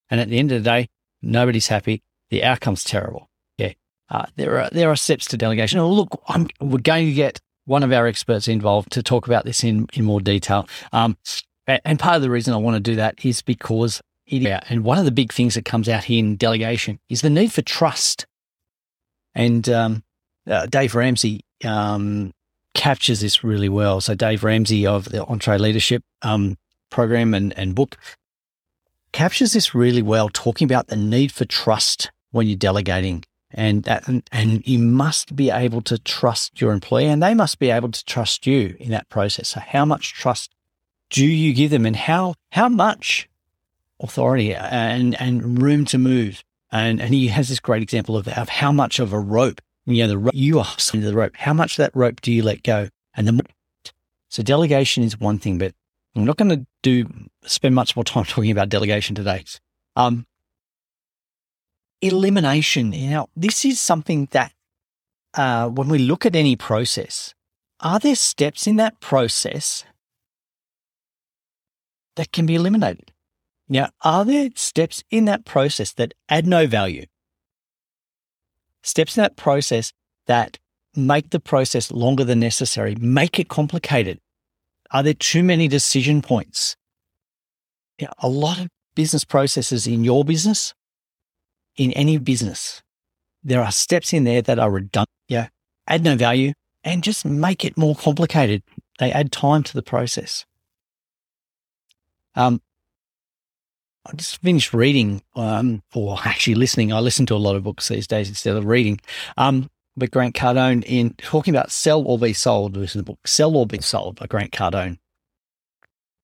And 0.08 0.20
at 0.20 0.28
the 0.28 0.38
end 0.38 0.52
of 0.52 0.62
the 0.62 0.70
day, 0.70 0.88
nobody's 1.22 1.68
happy. 1.68 2.02
The 2.30 2.44
outcome's 2.44 2.84
terrible. 2.84 3.28
Yeah. 3.58 3.72
Uh, 4.08 4.26
there 4.36 4.60
are 4.60 4.70
there 4.70 4.90
are 4.90 4.96
steps 4.96 5.26
to 5.26 5.36
delegation. 5.36 5.78
Oh, 5.78 5.90
look, 5.90 6.20
I'm, 6.28 6.48
we're 6.60 6.78
going 6.78 7.06
to 7.06 7.12
get 7.12 7.40
one 7.66 7.82
of 7.82 7.92
our 7.92 8.06
experts 8.06 8.48
involved 8.48 8.90
to 8.92 9.02
talk 9.02 9.26
about 9.26 9.44
this 9.44 9.62
in, 9.62 9.86
in 9.92 10.04
more 10.04 10.20
detail. 10.20 10.68
Um, 10.92 11.16
and 11.66 11.98
part 12.00 12.16
of 12.16 12.22
the 12.22 12.30
reason 12.30 12.52
I 12.52 12.56
want 12.56 12.74
to 12.74 12.80
do 12.80 12.96
that 12.96 13.24
is 13.24 13.42
because 13.42 14.00
it, 14.26 14.64
and 14.68 14.84
one 14.84 14.98
of 14.98 15.04
the 15.04 15.12
big 15.12 15.32
things 15.32 15.54
that 15.54 15.64
comes 15.64 15.88
out 15.88 16.04
here 16.04 16.18
in 16.18 16.36
delegation 16.36 16.98
is 17.08 17.20
the 17.20 17.30
need 17.30 17.52
for 17.52 17.62
trust. 17.62 18.26
And 19.34 19.68
um, 19.68 20.02
uh, 20.48 20.66
Dave 20.66 20.94
Ramsey 20.94 21.42
um, 21.64 22.32
captures 22.74 23.20
this 23.20 23.44
really 23.44 23.68
well. 23.68 24.00
So 24.00 24.14
Dave 24.14 24.44
Ramsey 24.44 24.86
of 24.86 25.06
the 25.06 25.24
EntreLeadership 25.24 26.02
um, 26.22 26.56
program 26.90 27.34
and, 27.34 27.56
and 27.58 27.74
book 27.74 27.96
captures 29.12 29.52
this 29.52 29.74
really 29.74 30.02
well, 30.02 30.28
talking 30.28 30.64
about 30.64 30.88
the 30.88 30.96
need 30.96 31.32
for 31.32 31.44
trust 31.44 32.10
when 32.30 32.46
you're 32.46 32.56
delegating. 32.56 33.24
And, 33.52 33.82
that, 33.84 34.06
and, 34.06 34.22
and 34.30 34.66
you 34.66 34.78
must 34.78 35.34
be 35.34 35.50
able 35.50 35.82
to 35.82 35.98
trust 35.98 36.60
your 36.60 36.72
employee 36.72 37.06
and 37.06 37.20
they 37.20 37.34
must 37.34 37.58
be 37.58 37.70
able 37.70 37.90
to 37.90 38.04
trust 38.04 38.46
you 38.46 38.76
in 38.78 38.90
that 38.90 39.08
process. 39.08 39.48
So 39.48 39.60
how 39.60 39.84
much 39.84 40.14
trust 40.14 40.54
do 41.10 41.26
you 41.26 41.52
give 41.52 41.72
them 41.72 41.84
and 41.84 41.96
how, 41.96 42.34
how 42.52 42.68
much 42.68 43.28
authority 43.98 44.54
and, 44.54 45.20
and 45.20 45.60
room 45.60 45.84
to 45.86 45.98
move? 45.98 46.44
And, 46.70 47.00
and 47.00 47.12
he 47.12 47.26
has 47.28 47.48
this 47.48 47.58
great 47.58 47.82
example 47.82 48.16
of, 48.16 48.28
of 48.28 48.48
how 48.48 48.70
much 48.70 49.00
of 49.00 49.12
a 49.12 49.18
rope 49.18 49.60
you 49.86 50.02
know, 50.02 50.08
the 50.08 50.18
rope, 50.18 50.34
you 50.34 50.58
are 50.58 50.66
into 50.92 51.06
the 51.06 51.14
rope. 51.14 51.36
How 51.36 51.52
much 51.52 51.76
that 51.76 51.94
rope 51.94 52.20
do 52.20 52.32
you 52.32 52.42
let 52.42 52.62
go? 52.62 52.88
And 53.14 53.26
the 53.26 53.44
so 54.28 54.42
delegation 54.42 55.02
is 55.02 55.18
one 55.18 55.38
thing, 55.38 55.58
but 55.58 55.74
I'm 56.14 56.24
not 56.24 56.36
going 56.36 56.50
to 56.50 56.66
do 56.82 57.06
spend 57.44 57.74
much 57.74 57.96
more 57.96 58.04
time 58.04 58.24
talking 58.28 58.50
about 58.50 58.68
delegation 58.68 59.14
today. 59.14 59.44
Um, 59.96 60.26
elimination. 62.00 62.92
You 62.92 63.10
know, 63.10 63.28
this 63.36 63.64
is 63.64 63.80
something 63.80 64.28
that 64.32 64.52
uh, 65.34 65.68
when 65.68 65.88
we 65.88 65.98
look 65.98 66.26
at 66.26 66.36
any 66.36 66.56
process, 66.56 67.34
are 67.80 67.98
there 67.98 68.14
steps 68.14 68.66
in 68.66 68.76
that 68.76 69.00
process 69.00 69.84
that 72.16 72.32
can 72.32 72.46
be 72.46 72.54
eliminated? 72.54 73.12
Now, 73.68 73.90
are 74.02 74.24
there 74.24 74.50
steps 74.56 75.04
in 75.10 75.26
that 75.26 75.44
process 75.44 75.92
that 75.92 76.12
add 76.28 76.46
no 76.46 76.66
value? 76.66 77.06
Steps 78.82 79.16
in 79.16 79.22
that 79.22 79.36
process 79.36 79.92
that 80.26 80.58
make 80.96 81.30
the 81.30 81.40
process 81.40 81.90
longer 81.90 82.24
than 82.24 82.40
necessary, 82.40 82.94
make 82.96 83.38
it 83.38 83.48
complicated? 83.48 84.18
Are 84.90 85.02
there 85.02 85.14
too 85.14 85.42
many 85.42 85.68
decision 85.68 86.22
points? 86.22 86.76
Yeah, 87.98 88.10
a 88.18 88.28
lot 88.28 88.58
of 88.58 88.68
business 88.94 89.24
processes 89.24 89.86
in 89.86 90.04
your 90.04 90.24
business, 90.24 90.74
in 91.76 91.92
any 91.92 92.18
business, 92.18 92.82
there 93.42 93.62
are 93.62 93.72
steps 93.72 94.12
in 94.12 94.24
there 94.24 94.42
that 94.42 94.58
are 94.58 94.70
redundant, 94.70 95.08
yeah, 95.28 95.48
add 95.86 96.04
no 96.04 96.16
value, 96.16 96.52
and 96.84 97.02
just 97.02 97.24
make 97.24 97.64
it 97.64 97.76
more 97.76 97.94
complicated. 97.94 98.62
They 98.98 99.12
add 99.12 99.32
time 99.32 99.62
to 99.64 99.74
the 99.74 99.82
process. 99.82 100.44
Um, 102.34 102.60
I 104.06 104.16
just 104.16 104.40
finished 104.40 104.72
reading, 104.72 105.22
um, 105.36 105.82
or 105.94 106.18
actually 106.24 106.54
listening. 106.54 106.92
I 106.92 107.00
listen 107.00 107.26
to 107.26 107.34
a 107.34 107.36
lot 107.36 107.56
of 107.56 107.64
books 107.64 107.88
these 107.88 108.06
days 108.06 108.28
instead 108.28 108.56
of 108.56 108.64
reading. 108.64 109.00
Um, 109.36 109.70
by 109.96 110.06
Grant 110.06 110.34
Cardone 110.34 110.82
in 110.84 111.14
talking 111.14 111.54
about 111.54 111.70
sell 111.70 112.02
or 112.06 112.18
be 112.18 112.32
sold. 112.32 112.76
Is 112.76 112.94
the 112.94 113.02
book, 113.02 113.26
Sell 113.26 113.56
or 113.56 113.66
Be 113.66 113.80
Sold 113.80 114.16
by 114.16 114.26
Grant 114.26 114.52
Cardone. 114.52 114.98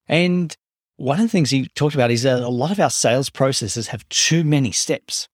And 0.08 0.56
one 0.96 1.18
of 1.18 1.24
the 1.24 1.28
things 1.28 1.50
he 1.50 1.68
talked 1.68 1.94
about 1.94 2.10
is 2.10 2.22
that 2.22 2.42
a 2.42 2.48
lot 2.48 2.70
of 2.70 2.80
our 2.80 2.90
sales 2.90 3.28
processes 3.28 3.88
have 3.88 4.08
too 4.08 4.44
many 4.44 4.72
steps, 4.72 5.28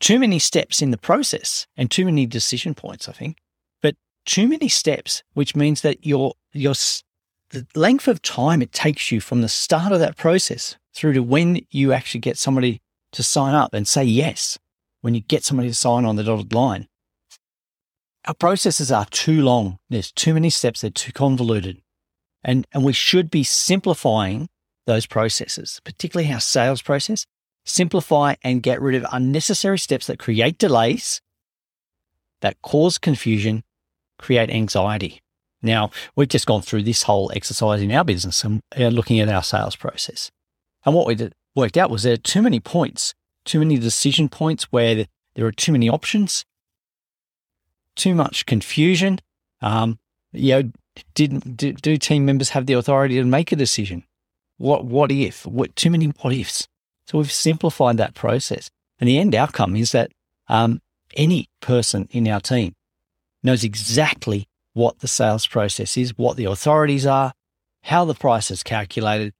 too 0.00 0.18
many 0.18 0.38
steps 0.38 0.82
in 0.82 0.90
the 0.90 0.98
process 0.98 1.66
and 1.76 1.90
too 1.90 2.04
many 2.04 2.26
decision 2.26 2.74
points, 2.74 3.08
I 3.08 3.12
think, 3.12 3.38
but 3.82 3.94
too 4.24 4.48
many 4.48 4.68
steps, 4.68 5.22
which 5.34 5.54
means 5.54 5.82
that 5.82 6.04
your, 6.04 6.32
your, 6.52 6.74
the 7.50 7.66
length 7.74 8.08
of 8.08 8.22
time 8.22 8.62
it 8.62 8.72
takes 8.72 9.12
you 9.12 9.20
from 9.20 9.42
the 9.42 9.48
start 9.48 9.92
of 9.92 10.00
that 10.00 10.16
process 10.16 10.76
through 10.96 11.12
to 11.12 11.22
when 11.22 11.60
you 11.70 11.92
actually 11.92 12.20
get 12.20 12.38
somebody 12.38 12.80
to 13.12 13.22
sign 13.22 13.54
up 13.54 13.74
and 13.74 13.86
say 13.86 14.02
yes, 14.02 14.58
when 15.02 15.14
you 15.14 15.20
get 15.20 15.44
somebody 15.44 15.68
to 15.68 15.74
sign 15.74 16.04
on 16.04 16.16
the 16.16 16.24
dotted 16.24 16.52
line. 16.52 16.88
Our 18.26 18.34
processes 18.34 18.90
are 18.90 19.04
too 19.06 19.42
long. 19.42 19.78
There's 19.88 20.10
too 20.10 20.34
many 20.34 20.50
steps. 20.50 20.80
They're 20.80 20.90
too 20.90 21.12
convoluted. 21.12 21.82
And, 22.42 22.66
and 22.72 22.82
we 22.82 22.92
should 22.92 23.30
be 23.30 23.44
simplifying 23.44 24.48
those 24.86 25.06
processes, 25.06 25.80
particularly 25.84 26.32
our 26.32 26.40
sales 26.40 26.82
process. 26.82 27.26
Simplify 27.64 28.34
and 28.42 28.62
get 28.62 28.80
rid 28.80 28.94
of 28.94 29.06
unnecessary 29.12 29.78
steps 29.78 30.06
that 30.06 30.18
create 30.18 30.56
delays, 30.56 31.20
that 32.40 32.60
cause 32.62 32.96
confusion, 32.96 33.64
create 34.18 34.50
anxiety. 34.50 35.20
Now, 35.62 35.90
we've 36.14 36.28
just 36.28 36.46
gone 36.46 36.62
through 36.62 36.84
this 36.84 37.02
whole 37.02 37.32
exercise 37.34 37.82
in 37.82 37.90
our 37.90 38.04
business 38.04 38.44
and 38.44 38.62
looking 38.76 39.20
at 39.20 39.28
our 39.28 39.42
sales 39.42 39.74
process. 39.74 40.30
And 40.86 40.94
what 40.94 41.06
we 41.06 41.30
worked 41.54 41.76
out 41.76 41.90
was 41.90 42.04
there 42.04 42.14
are 42.14 42.16
too 42.16 42.40
many 42.40 42.60
points, 42.60 43.12
too 43.44 43.58
many 43.58 43.76
decision 43.76 44.28
points 44.28 44.64
where 44.70 45.06
there 45.34 45.44
are 45.44 45.52
too 45.52 45.72
many 45.72 45.90
options, 45.90 46.44
too 47.96 48.14
much 48.14 48.46
confusion. 48.46 49.18
Um, 49.60 49.98
you 50.32 50.52
know, 50.52 50.70
did, 51.14 51.56
do, 51.56 51.72
do 51.72 51.96
team 51.96 52.24
members 52.24 52.50
have 52.50 52.66
the 52.66 52.74
authority 52.74 53.16
to 53.16 53.24
make 53.24 53.52
a 53.52 53.56
decision? 53.56 54.04
What 54.58 54.86
what 54.86 55.12
if? 55.12 55.44
What 55.44 55.76
too 55.76 55.90
many 55.90 56.06
what 56.06 56.32
ifs? 56.32 56.66
So 57.06 57.18
we've 57.18 57.30
simplified 57.30 57.98
that 57.98 58.14
process, 58.14 58.70
and 58.98 59.06
the 59.08 59.18
end 59.18 59.34
outcome 59.34 59.76
is 59.76 59.92
that 59.92 60.12
um, 60.48 60.80
any 61.14 61.48
person 61.60 62.08
in 62.10 62.26
our 62.26 62.40
team 62.40 62.74
knows 63.42 63.64
exactly 63.64 64.48
what 64.72 65.00
the 65.00 65.08
sales 65.08 65.46
process 65.46 65.96
is, 65.96 66.16
what 66.16 66.36
the 66.36 66.46
authorities 66.46 67.06
are, 67.06 67.32
how 67.82 68.04
the 68.04 68.14
price 68.14 68.50
is 68.50 68.62
calculated. 68.62 69.34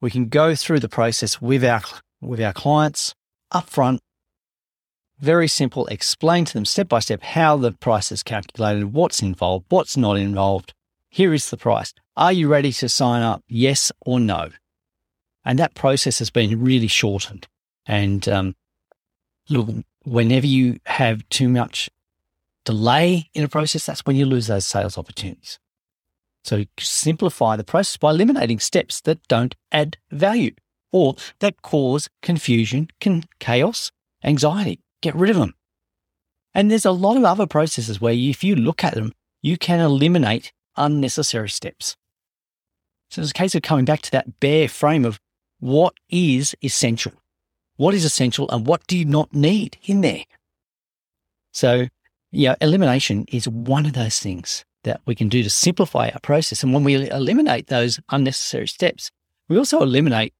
We 0.00 0.10
can 0.10 0.28
go 0.28 0.54
through 0.54 0.80
the 0.80 0.88
process 0.88 1.40
with 1.40 1.64
our 1.64 1.82
with 2.20 2.40
our 2.40 2.52
clients 2.52 3.14
upfront. 3.52 3.98
Very 5.18 5.48
simple. 5.48 5.86
Explain 5.86 6.46
to 6.46 6.54
them 6.54 6.64
step 6.64 6.88
by 6.88 7.00
step 7.00 7.22
how 7.22 7.56
the 7.56 7.72
price 7.72 8.10
is 8.10 8.22
calculated, 8.22 8.94
what's 8.94 9.20
involved, 9.20 9.66
what's 9.68 9.96
not 9.96 10.16
involved. 10.16 10.72
Here 11.10 11.34
is 11.34 11.50
the 11.50 11.56
price. 11.56 11.92
Are 12.16 12.32
you 12.32 12.48
ready 12.48 12.72
to 12.72 12.88
sign 12.88 13.22
up? 13.22 13.42
Yes 13.48 13.92
or 14.00 14.20
no? 14.20 14.50
And 15.44 15.58
that 15.58 15.74
process 15.74 16.18
has 16.20 16.30
been 16.30 16.62
really 16.62 16.86
shortened. 16.86 17.48
And 17.86 18.26
um, 18.28 18.54
look, 19.48 19.68
whenever 20.04 20.46
you 20.46 20.78
have 20.86 21.28
too 21.28 21.48
much 21.48 21.90
delay 22.64 23.28
in 23.34 23.44
a 23.44 23.48
process, 23.48 23.86
that's 23.86 24.06
when 24.06 24.16
you 24.16 24.26
lose 24.26 24.46
those 24.46 24.66
sales 24.66 24.96
opportunities. 24.96 25.58
So 26.50 26.64
simplify 26.80 27.54
the 27.54 27.62
process 27.62 27.96
by 27.96 28.10
eliminating 28.10 28.58
steps 28.58 29.00
that 29.02 29.22
don't 29.28 29.54
add 29.70 29.98
value 30.10 30.50
or 30.90 31.14
that 31.38 31.62
cause 31.62 32.08
confusion, 32.22 32.88
chaos, 33.38 33.92
anxiety. 34.24 34.80
Get 35.00 35.14
rid 35.14 35.30
of 35.30 35.36
them. 35.36 35.54
And 36.52 36.68
there's 36.68 36.84
a 36.84 36.90
lot 36.90 37.16
of 37.16 37.22
other 37.22 37.46
processes 37.46 38.00
where 38.00 38.14
if 38.14 38.42
you 38.42 38.56
look 38.56 38.82
at 38.82 38.96
them, 38.96 39.12
you 39.40 39.56
can 39.58 39.78
eliminate 39.78 40.52
unnecessary 40.76 41.48
steps. 41.48 41.96
So 43.12 43.22
it's 43.22 43.30
a 43.30 43.34
case 43.34 43.54
of 43.54 43.62
coming 43.62 43.84
back 43.84 44.02
to 44.02 44.10
that 44.10 44.40
bare 44.40 44.66
frame 44.66 45.04
of 45.04 45.20
what 45.60 45.94
is 46.08 46.56
essential, 46.64 47.12
what 47.76 47.94
is 47.94 48.04
essential, 48.04 48.50
and 48.50 48.66
what 48.66 48.84
do 48.88 48.98
you 48.98 49.04
not 49.04 49.32
need 49.32 49.78
in 49.84 50.00
there. 50.00 50.24
So, 51.52 51.86
yeah, 52.32 52.56
elimination 52.60 53.26
is 53.28 53.46
one 53.46 53.86
of 53.86 53.92
those 53.92 54.18
things 54.18 54.64
that 54.84 55.00
we 55.06 55.14
can 55.14 55.28
do 55.28 55.42
to 55.42 55.50
simplify 55.50 56.08
our 56.08 56.20
process. 56.20 56.62
And 56.62 56.72
when 56.72 56.84
we 56.84 57.08
eliminate 57.10 57.66
those 57.66 58.00
unnecessary 58.08 58.68
steps, 58.68 59.10
we 59.48 59.58
also 59.58 59.82
eliminate 59.82 60.32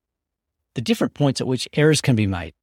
the 0.74 0.80
different 0.80 1.14
points 1.14 1.40
at 1.40 1.46
which 1.46 1.68
errors 1.74 2.00
can 2.00 2.16
be 2.16 2.26
made. 2.26 2.54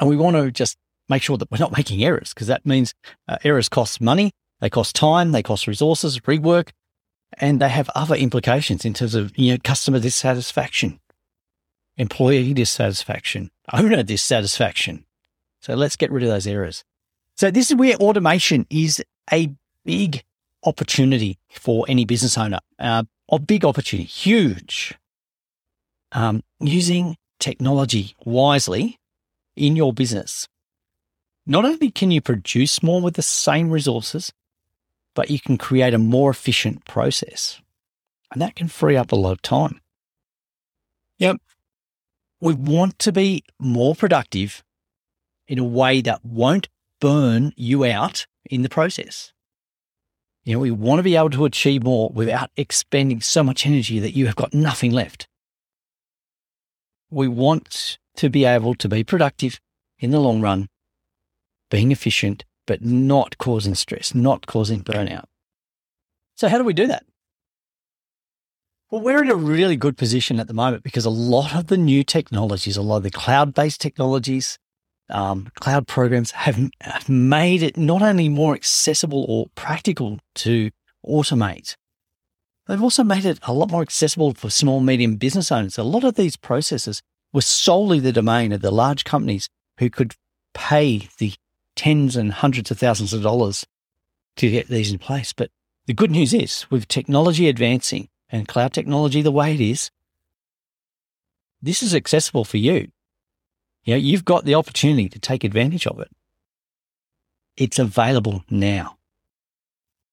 And 0.00 0.08
we 0.08 0.16
want 0.16 0.36
to 0.36 0.50
just 0.50 0.76
make 1.08 1.22
sure 1.22 1.36
that 1.36 1.50
we're 1.50 1.58
not 1.58 1.76
making 1.76 2.02
errors 2.02 2.34
because 2.34 2.46
that 2.48 2.66
means 2.66 2.94
uh, 3.28 3.36
errors 3.44 3.68
cost 3.68 4.00
money 4.00 4.32
they 4.64 4.70
cost 4.70 4.96
time, 4.96 5.32
they 5.32 5.42
cost 5.42 5.66
resources, 5.66 6.20
rework, 6.20 6.70
and 7.38 7.60
they 7.60 7.68
have 7.68 7.90
other 7.94 8.14
implications 8.14 8.86
in 8.86 8.94
terms 8.94 9.14
of 9.14 9.36
you 9.36 9.52
know 9.52 9.58
customer 9.62 10.00
dissatisfaction, 10.00 11.00
employee 11.98 12.54
dissatisfaction, 12.54 13.50
owner 13.74 14.02
dissatisfaction. 14.02 15.04
So 15.60 15.74
let's 15.74 15.96
get 15.96 16.10
rid 16.10 16.22
of 16.22 16.30
those 16.30 16.46
errors. 16.46 16.82
So 17.36 17.50
this 17.50 17.70
is 17.70 17.76
where 17.76 17.96
automation 17.96 18.66
is 18.70 19.04
a 19.30 19.52
big 19.84 20.24
opportunity 20.64 21.38
for 21.50 21.84
any 21.88 22.04
business 22.04 22.36
owner. 22.38 22.58
Uh, 22.78 23.04
a 23.30 23.38
big 23.38 23.64
opportunity, 23.64 24.06
huge. 24.06 24.94
Um, 26.12 26.42
using 26.60 27.16
technology 27.40 28.14
wisely 28.24 28.98
in 29.56 29.76
your 29.76 29.92
business. 29.92 30.48
Not 31.46 31.64
only 31.64 31.90
can 31.90 32.10
you 32.10 32.20
produce 32.20 32.82
more 32.82 33.00
with 33.00 33.14
the 33.14 33.22
same 33.22 33.70
resources, 33.70 34.32
but 35.14 35.30
you 35.30 35.40
can 35.40 35.58
create 35.58 35.94
a 35.94 35.98
more 35.98 36.30
efficient 36.30 36.84
process. 36.86 37.60
And 38.32 38.40
that 38.40 38.56
can 38.56 38.68
free 38.68 38.96
up 38.96 39.12
a 39.12 39.16
lot 39.16 39.32
of 39.32 39.42
time. 39.42 39.80
Yep. 41.18 41.36
We 42.40 42.54
want 42.54 42.98
to 43.00 43.12
be 43.12 43.44
more 43.58 43.94
productive 43.94 44.62
in 45.46 45.58
a 45.58 45.64
way 45.64 46.00
that 46.00 46.24
won't 46.24 46.68
burn 47.00 47.52
you 47.56 47.84
out 47.84 48.26
in 48.50 48.62
the 48.62 48.68
process. 48.68 49.32
You 50.44 50.54
know, 50.54 50.60
we 50.60 50.70
want 50.70 50.98
to 50.98 51.02
be 51.02 51.16
able 51.16 51.30
to 51.30 51.46
achieve 51.46 51.84
more 51.84 52.10
without 52.10 52.50
expending 52.56 53.20
so 53.22 53.42
much 53.42 53.66
energy 53.66 53.98
that 53.98 54.14
you 54.14 54.26
have 54.26 54.36
got 54.36 54.52
nothing 54.52 54.90
left. 54.90 55.26
We 57.10 57.28
want 57.28 57.98
to 58.16 58.28
be 58.28 58.44
able 58.44 58.74
to 58.74 58.88
be 58.88 59.04
productive 59.04 59.58
in 59.98 60.10
the 60.10 60.20
long 60.20 60.42
run, 60.42 60.68
being 61.70 61.92
efficient, 61.92 62.44
but 62.66 62.82
not 62.82 63.38
causing 63.38 63.74
stress, 63.74 64.14
not 64.14 64.46
causing 64.46 64.82
burnout. 64.82 65.24
So, 66.36 66.48
how 66.48 66.58
do 66.58 66.64
we 66.64 66.74
do 66.74 66.86
that? 66.88 67.04
Well, 68.90 69.00
we're 69.00 69.22
in 69.22 69.30
a 69.30 69.36
really 69.36 69.76
good 69.76 69.96
position 69.96 70.38
at 70.38 70.46
the 70.46 70.54
moment 70.54 70.82
because 70.82 71.06
a 71.06 71.10
lot 71.10 71.54
of 71.54 71.68
the 71.68 71.76
new 71.78 72.04
technologies, 72.04 72.76
a 72.76 72.82
lot 72.82 72.98
of 72.98 73.02
the 73.02 73.10
cloud 73.10 73.54
based 73.54 73.80
technologies, 73.80 74.58
um, 75.10 75.50
cloud 75.60 75.86
programs 75.86 76.30
have, 76.32 76.58
have 76.80 77.08
made 77.08 77.62
it 77.62 77.76
not 77.76 78.02
only 78.02 78.28
more 78.28 78.54
accessible 78.54 79.24
or 79.28 79.46
practical 79.54 80.18
to 80.36 80.70
automate, 81.06 81.76
they've 82.66 82.82
also 82.82 83.04
made 83.04 83.24
it 83.24 83.38
a 83.42 83.52
lot 83.52 83.70
more 83.70 83.82
accessible 83.82 84.34
for 84.34 84.50
small, 84.50 84.80
medium 84.80 85.16
business 85.16 85.52
owners. 85.52 85.78
A 85.78 85.82
lot 85.82 86.04
of 86.04 86.14
these 86.14 86.36
processes 86.36 87.02
were 87.32 87.42
solely 87.42 88.00
the 88.00 88.12
domain 88.12 88.52
of 88.52 88.62
the 88.62 88.70
large 88.70 89.04
companies 89.04 89.48
who 89.78 89.90
could 89.90 90.14
pay 90.54 91.08
the 91.18 91.34
tens 91.76 92.16
and 92.16 92.32
hundreds 92.32 92.70
of 92.70 92.78
thousands 92.78 93.12
of 93.12 93.22
dollars 93.22 93.66
to 94.36 94.50
get 94.50 94.68
these 94.68 94.92
in 94.92 94.98
place. 94.98 95.32
But 95.32 95.50
the 95.86 95.94
good 95.94 96.10
news 96.10 96.32
is, 96.32 96.66
with 96.70 96.88
technology 96.88 97.48
advancing 97.48 98.08
and 98.30 98.48
cloud 98.48 98.72
technology 98.72 99.20
the 99.20 99.32
way 99.32 99.54
it 99.54 99.60
is, 99.60 99.90
this 101.60 101.82
is 101.82 101.94
accessible 101.94 102.44
for 102.44 102.56
you. 102.56 102.88
You 103.84 103.94
know, 103.94 103.98
you've 103.98 104.24
got 104.24 104.44
the 104.44 104.54
opportunity 104.54 105.08
to 105.10 105.18
take 105.18 105.44
advantage 105.44 105.86
of 105.86 106.00
it. 106.00 106.10
It's 107.56 107.78
available 107.78 108.44
now. 108.50 108.96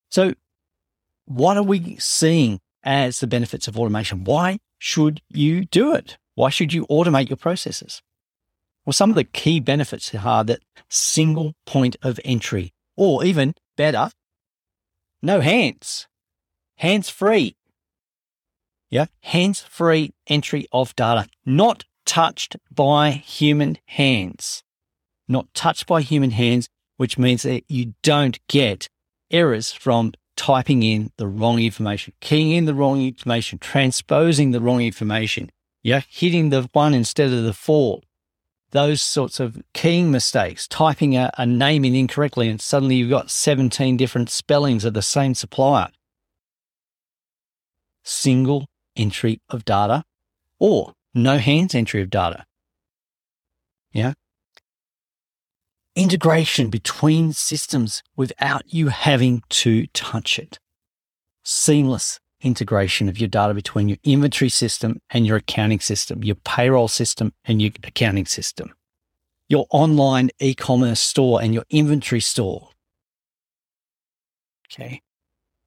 So, 0.10 0.34
what 1.26 1.58
are 1.58 1.64
we 1.64 1.96
seeing 1.98 2.60
as 2.84 3.20
the 3.20 3.28
benefits 3.28 3.68
of 3.68 3.78
automation? 3.78 4.24
Why 4.26 4.60
should 4.78 5.22
you 5.30 5.66
do 5.66 5.94
it? 5.96 6.18
Why 6.36 6.50
should 6.50 6.74
you 6.74 6.86
automate 6.88 7.30
your 7.30 7.38
processes? 7.38 8.02
Well, 8.86 8.94
some 8.94 9.10
of 9.10 9.16
the 9.16 9.24
key 9.24 9.60
benefits 9.60 10.14
are 10.14 10.44
that 10.44 10.62
single 10.90 11.54
point 11.66 11.96
of 12.02 12.20
entry, 12.26 12.74
or 12.98 13.24
even 13.24 13.54
better, 13.78 14.12
no 15.22 15.40
hands, 15.40 16.08
hands 16.76 17.10
free. 17.10 17.56
Yeah, 18.90 19.06
hands 19.22 19.62
free 19.62 20.14
entry 20.28 20.68
of 20.74 20.96
data, 20.96 21.28
not 21.46 21.86
touched 22.12 22.58
by 22.70 23.10
human 23.10 23.78
hands. 23.86 24.64
Not 25.30 25.48
touched 25.54 25.88
by 25.88 26.02
human 26.02 26.32
hands, 26.32 26.68
which 26.98 27.18
means 27.18 27.44
that 27.44 27.64
you 27.70 27.94
don't 28.04 28.38
get 28.50 28.90
errors 29.32 29.72
from 29.72 30.12
typing 30.36 30.84
in 30.84 31.12
the 31.16 31.26
wrong 31.26 31.58
information, 31.60 32.14
keying 32.20 32.52
in 32.52 32.66
the 32.66 32.74
wrong 32.74 33.02
information, 33.02 33.60
transposing 33.60 34.52
the 34.52 34.60
wrong 34.60 34.82
information, 34.82 35.50
yeah, 35.84 36.02
hitting 36.10 36.50
the 36.50 36.68
one 36.74 36.94
instead 36.94 37.32
of 37.32 37.44
the 37.44 37.54
four, 37.54 38.02
those 38.72 39.02
sorts 39.02 39.40
of 39.40 39.62
keying 39.74 40.12
mistakes, 40.12 40.68
typing 40.68 41.16
a, 41.16 41.32
a 41.38 41.46
name 41.46 41.86
in 41.86 41.96
incorrectly, 41.96 42.50
and 42.50 42.60
suddenly 42.60 42.96
you've 42.96 43.10
got 43.10 43.32
17 43.32 43.96
different 43.96 44.30
spellings 44.30 44.84
of 44.84 44.94
the 44.94 45.02
same 45.02 45.34
supplier. 45.34 45.88
Single 48.04 48.66
entry 48.98 49.40
of 49.48 49.64
data 49.64 50.04
or 50.60 50.94
no 51.14 51.38
hands 51.38 51.76
entry 51.76 52.02
of 52.02 52.10
data. 52.10 52.46
Yeah. 53.92 54.14
Integration 55.96 56.70
between 56.70 57.34
systems 57.34 58.02
without 58.16 58.74
you 58.74 58.88
having 58.88 59.44
to 59.50 59.88
touch 59.88 60.40
it. 60.40 60.60
Seamless 61.44 62.20
integration 62.42 63.10
of 63.10 63.20
your 63.20 63.28
data 63.28 63.54
between 63.54 63.90
your 63.90 63.98
inventory 64.04 64.50
system 64.50 65.00
and 65.10 65.28
your 65.28 65.38
accounting 65.38 65.80
system, 65.80 66.24
your 66.24 66.36
payroll 66.36 66.88
system 66.88 67.34
and 67.46 67.62
your 67.62 67.72
accounting 67.84 68.26
system, 68.26 68.74
your 69.50 69.68
online 69.70 70.30
e 70.40 70.54
commerce 70.54 71.00
store 71.00 71.42
and 71.42 71.54
your 71.54 71.66
inventory 71.70 72.22
store. 72.22 72.70
Okay. 74.72 75.02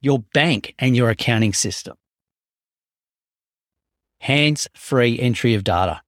Your 0.01 0.21
bank 0.33 0.75
and 0.79 0.97
your 0.97 1.11
accounting 1.11 1.53
system. 1.53 1.97
Hands 4.25 4.67
free 4.75 5.19
entry 5.21 5.53
of 5.53 5.65
data. 5.65 6.01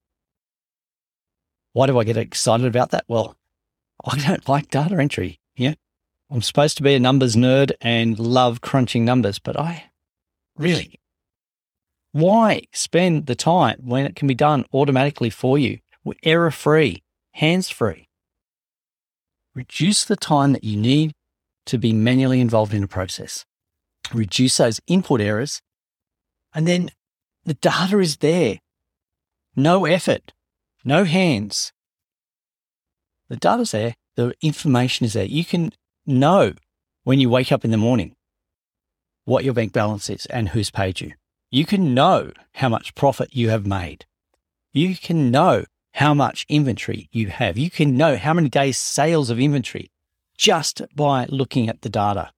Why 1.75 1.87
do 1.87 1.99
I 1.99 2.05
get 2.05 2.17
excited 2.17 2.65
about 2.65 2.91
that? 2.93 3.05
Well, 3.09 3.37
I 4.07 4.17
don't 4.17 4.49
like 4.49 4.71
data 4.71 4.97
entry. 4.97 5.39
Yeah. 5.55 5.75
I'm 6.31 6.41
supposed 6.41 6.79
to 6.79 6.83
be 6.83 6.95
a 6.95 6.99
numbers 6.99 7.37
nerd 7.37 7.73
and 7.83 8.19
love 8.19 8.63
crunching 8.63 9.05
numbers, 9.05 9.39
but 9.39 9.61
I 9.61 9.91
Really? 10.57 10.99
Why 12.13 12.63
spend 12.73 13.27
the 13.27 13.35
time 13.35 13.83
when 13.85 14.07
it 14.07 14.17
can 14.17 14.27
be 14.27 14.35
done 14.35 14.65
automatically 14.73 15.29
for 15.29 15.59
you, 15.59 15.81
error 16.23 16.51
free, 16.51 17.03
hands 17.33 17.69
free? 17.69 18.09
Reduce 19.55 20.07
the 20.07 20.17
time 20.17 20.55
that 20.55 20.65
you 20.65 20.79
need 20.79 21.13
to 21.67 21.77
be 21.77 21.93
manually 21.93 22.41
involved 22.41 22.73
in 22.73 22.83
a 22.83 22.89
process. 22.89 23.45
Reduce 24.15 24.57
those 24.57 24.81
input 24.87 25.21
errors. 25.21 25.61
And 26.55 26.67
then 26.67 26.89
the 27.47 27.55
data 27.55 27.99
is 28.01 28.19
there. 28.19 28.59
No 29.55 29.87
effort, 29.87 30.33
no 30.85 31.05
hands. 31.05 31.73
The 33.31 33.37
data's 33.37 33.71
there, 33.71 33.95
the 34.17 34.35
information 34.43 35.07
is 35.07 35.15
there. 35.15 35.25
You 35.25 35.45
can 35.45 35.73
know 36.05 36.55
when 37.05 37.21
you 37.21 37.31
wake 37.31 37.53
up 37.53 37.65
in 37.65 37.71
the 37.71 37.77
morning 37.77 38.17
what 39.25 39.45
your 39.45 39.55
bank 39.55 39.73
balance 39.73 40.11
is 40.11 40.27
and 40.27 40.51
who's 40.51 40.71
paid 40.71 41.01
you. 41.01 41.15
You 41.51 41.65
can 41.65 41.95
know 41.95 42.33
how 42.55 42.69
much 42.69 42.95
profit 42.95 43.35
you 43.35 43.49
have 43.51 43.67
made. 43.67 44.05
You 44.73 44.97
can 44.97 45.31
know 45.31 45.65
how 45.95 46.13
much 46.15 46.45
inventory 46.49 47.09
you 47.13 47.29
have. 47.29 47.57
You 47.57 47.71
can 47.71 47.97
know 47.97 48.17
how 48.17 48.35
many 48.35 48.49
days 48.49 48.77
sales 48.77 49.31
of 49.31 49.41
inventory 49.41 49.91
just 50.37 50.83
by 50.95 51.27
looking 51.31 51.69
at 51.69 51.83
the 51.83 51.89
data 51.89 52.33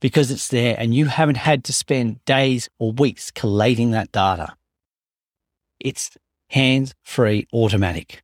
because 0.00 0.30
it's 0.30 0.48
there 0.48 0.76
and 0.78 0.94
you 0.94 1.06
haven't 1.06 1.36
had 1.36 1.64
to 1.64 1.72
spend 1.72 2.24
days 2.24 2.68
or 2.78 2.92
weeks 2.92 3.30
collating 3.30 3.90
that 3.90 4.12
data. 4.12 4.54
It's 5.80 6.16
hands 6.50 6.94
free 7.02 7.46
automatic. 7.52 8.22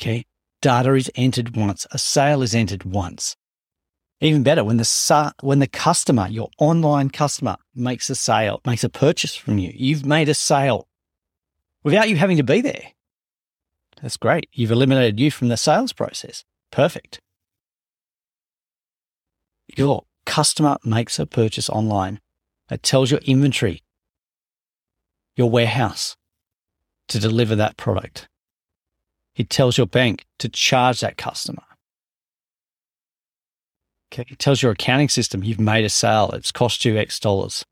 Okay. 0.00 0.24
Data 0.60 0.94
is 0.94 1.10
entered 1.14 1.56
once. 1.56 1.86
A 1.92 1.98
sale 1.98 2.42
is 2.42 2.54
entered 2.54 2.84
once. 2.84 3.36
Even 4.20 4.42
better, 4.42 4.64
when 4.64 4.78
the 4.78 5.34
when 5.42 5.60
the 5.60 5.68
customer, 5.68 6.26
your 6.26 6.50
online 6.58 7.08
customer, 7.08 7.56
makes 7.72 8.10
a 8.10 8.16
sale, 8.16 8.60
makes 8.66 8.82
a 8.82 8.88
purchase 8.88 9.36
from 9.36 9.58
you, 9.58 9.72
you've 9.72 10.04
made 10.04 10.28
a 10.28 10.34
sale 10.34 10.88
without 11.84 12.08
you 12.08 12.16
having 12.16 12.36
to 12.36 12.42
be 12.42 12.60
there. 12.60 12.82
That's 14.02 14.16
great. 14.16 14.48
You've 14.52 14.72
eliminated 14.72 15.20
you 15.20 15.30
from 15.30 15.48
the 15.48 15.56
sales 15.56 15.92
process. 15.92 16.44
Perfect. 16.72 17.20
Your 19.76 20.04
customer 20.26 20.78
makes 20.84 21.18
a 21.18 21.26
purchase 21.26 21.68
online. 21.68 22.20
It 22.70 22.82
tells 22.82 23.10
your 23.10 23.20
inventory, 23.20 23.82
your 25.36 25.50
warehouse 25.50 26.16
to 27.08 27.18
deliver 27.18 27.56
that 27.56 27.76
product. 27.76 28.28
It 29.36 29.50
tells 29.50 29.78
your 29.78 29.86
bank 29.86 30.26
to 30.38 30.48
charge 30.48 31.00
that 31.00 31.16
customer. 31.16 31.62
Okay. 34.12 34.26
It 34.28 34.38
tells 34.38 34.62
your 34.62 34.72
accounting 34.72 35.08
system 35.08 35.44
you've 35.44 35.60
made 35.60 35.84
a 35.84 35.88
sale. 35.88 36.30
It's 36.32 36.52
cost 36.52 36.84
you 36.84 36.96
X 36.96 37.20
dollars. 37.20 37.64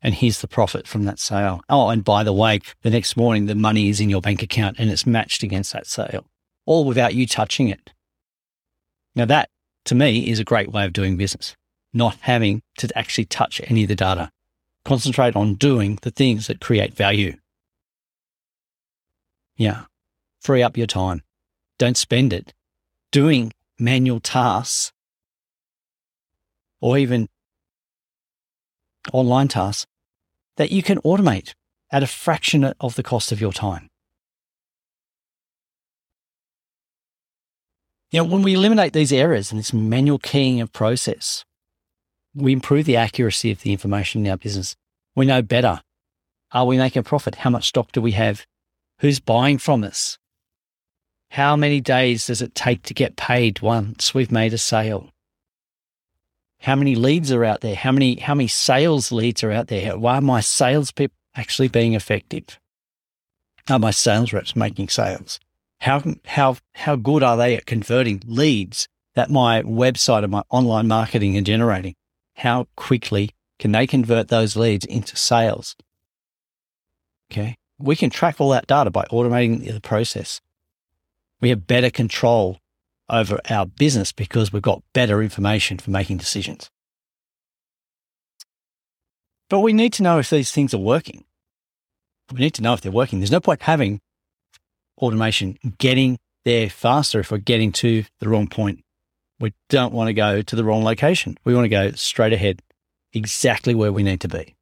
And 0.00 0.14
here's 0.14 0.40
the 0.40 0.48
profit 0.48 0.86
from 0.86 1.04
that 1.04 1.18
sale. 1.18 1.60
Oh, 1.68 1.88
and 1.88 2.04
by 2.04 2.22
the 2.22 2.32
way, 2.32 2.60
the 2.82 2.90
next 2.90 3.16
morning, 3.16 3.46
the 3.46 3.56
money 3.56 3.88
is 3.88 4.00
in 4.00 4.08
your 4.08 4.20
bank 4.20 4.42
account 4.42 4.78
and 4.78 4.90
it's 4.90 5.06
matched 5.06 5.42
against 5.42 5.72
that 5.72 5.88
sale, 5.88 6.24
all 6.66 6.84
without 6.84 7.14
you 7.14 7.26
touching 7.26 7.68
it. 7.68 7.92
Now, 9.16 9.24
that 9.24 9.50
to 9.88 9.94
me 9.94 10.28
is 10.28 10.38
a 10.38 10.44
great 10.44 10.70
way 10.70 10.84
of 10.84 10.92
doing 10.92 11.16
business, 11.16 11.56
not 11.94 12.16
having 12.20 12.60
to 12.76 12.88
actually 12.96 13.24
touch 13.24 13.58
any 13.64 13.84
of 13.84 13.88
the 13.88 13.96
data. 13.96 14.30
Concentrate 14.84 15.34
on 15.34 15.54
doing 15.54 15.98
the 16.02 16.10
things 16.10 16.46
that 16.46 16.60
create 16.60 16.92
value. 16.92 17.34
Yeah. 19.56 19.84
Free 20.42 20.62
up 20.62 20.76
your 20.76 20.86
time. 20.86 21.22
Don't 21.78 21.96
spend 21.96 22.34
it 22.34 22.52
doing 23.12 23.54
manual 23.78 24.20
tasks 24.20 24.92
or 26.82 26.98
even 26.98 27.28
online 29.10 29.48
tasks 29.48 29.86
that 30.56 30.70
you 30.70 30.82
can 30.82 30.98
automate 30.98 31.54
at 31.90 32.02
a 32.02 32.06
fraction 32.06 32.62
of 32.78 32.94
the 32.94 33.02
cost 33.02 33.32
of 33.32 33.40
your 33.40 33.54
time. 33.54 33.88
You 38.10 38.20
know, 38.20 38.24
when 38.24 38.42
we 38.42 38.54
eliminate 38.54 38.94
these 38.94 39.12
errors 39.12 39.50
and 39.50 39.58
this 39.58 39.72
manual 39.72 40.18
keying 40.18 40.60
of 40.60 40.72
process, 40.72 41.44
we 42.34 42.52
improve 42.52 42.86
the 42.86 42.96
accuracy 42.96 43.50
of 43.50 43.60
the 43.62 43.72
information 43.72 44.24
in 44.24 44.30
our 44.30 44.38
business. 44.38 44.76
We 45.14 45.26
know 45.26 45.42
better. 45.42 45.82
Are 46.52 46.64
we 46.64 46.78
making 46.78 47.00
a 47.00 47.04
profit? 47.04 47.36
How 47.36 47.50
much 47.50 47.68
stock 47.68 47.92
do 47.92 48.00
we 48.00 48.12
have? 48.12 48.46
Who's 49.00 49.20
buying 49.20 49.58
from 49.58 49.84
us? 49.84 50.18
How 51.32 51.54
many 51.56 51.80
days 51.82 52.26
does 52.28 52.40
it 52.40 52.54
take 52.54 52.82
to 52.84 52.94
get 52.94 53.16
paid 53.16 53.60
once 53.60 54.14
we've 54.14 54.32
made 54.32 54.54
a 54.54 54.58
sale? 54.58 55.10
How 56.60 56.74
many 56.74 56.94
leads 56.94 57.30
are 57.30 57.44
out 57.44 57.60
there? 57.60 57.74
How 57.74 57.92
many 57.92 58.16
how 58.16 58.34
many 58.34 58.48
sales 58.48 59.12
leads 59.12 59.44
are 59.44 59.52
out 59.52 59.68
there? 59.68 59.98
Why 59.98 60.16
are 60.16 60.22
my 60.22 60.40
salespeople 60.40 61.14
actually 61.36 61.68
being 61.68 61.92
effective? 61.92 62.58
Are 63.68 63.78
my 63.78 63.90
sales 63.90 64.32
reps 64.32 64.56
making 64.56 64.88
sales? 64.88 65.38
How 65.80 66.02
how 66.24 66.56
how 66.74 66.96
good 66.96 67.22
are 67.22 67.36
they 67.36 67.56
at 67.56 67.66
converting 67.66 68.22
leads 68.26 68.88
that 69.14 69.30
my 69.30 69.62
website 69.62 70.24
and 70.24 70.32
my 70.32 70.42
online 70.50 70.88
marketing 70.88 71.36
are 71.36 71.42
generating? 71.42 71.94
How 72.36 72.66
quickly 72.76 73.30
can 73.58 73.72
they 73.72 73.86
convert 73.86 74.28
those 74.28 74.56
leads 74.56 74.84
into 74.84 75.16
sales? 75.16 75.76
Okay. 77.30 77.56
We 77.78 77.96
can 77.96 78.10
track 78.10 78.40
all 78.40 78.50
that 78.50 78.66
data 78.66 78.90
by 78.90 79.04
automating 79.04 79.72
the 79.72 79.80
process. 79.80 80.40
We 81.40 81.50
have 81.50 81.66
better 81.66 81.90
control 81.90 82.58
over 83.08 83.40
our 83.48 83.66
business 83.66 84.12
because 84.12 84.52
we've 84.52 84.62
got 84.62 84.82
better 84.92 85.22
information 85.22 85.78
for 85.78 85.90
making 85.90 86.16
decisions. 86.16 86.70
But 89.48 89.60
we 89.60 89.72
need 89.72 89.92
to 89.94 90.02
know 90.02 90.18
if 90.18 90.28
these 90.28 90.50
things 90.50 90.74
are 90.74 90.78
working. 90.78 91.24
We 92.32 92.40
need 92.40 92.54
to 92.54 92.62
know 92.62 92.74
if 92.74 92.80
they're 92.80 92.92
working. 92.92 93.20
There's 93.20 93.30
no 93.32 93.40
point 93.40 93.62
having 93.62 94.00
automation 94.98 95.58
getting 95.78 96.18
there 96.44 96.68
faster 96.70 97.20
if 97.20 97.30
we're 97.30 97.38
getting 97.38 97.72
to 97.72 98.04
the 98.20 98.28
wrong 98.28 98.46
point. 98.46 98.84
We 99.40 99.54
don't 99.68 99.92
want 99.92 100.08
to 100.08 100.14
go 100.14 100.42
to 100.42 100.56
the 100.56 100.64
wrong 100.64 100.82
location. 100.82 101.36
We 101.44 101.54
want 101.54 101.64
to 101.64 101.68
go 101.68 101.92
straight 101.92 102.32
ahead, 102.32 102.60
exactly 103.12 103.74
where 103.74 103.92
we 103.92 104.02
need 104.02 104.20
to 104.22 104.28
be. 104.28 104.56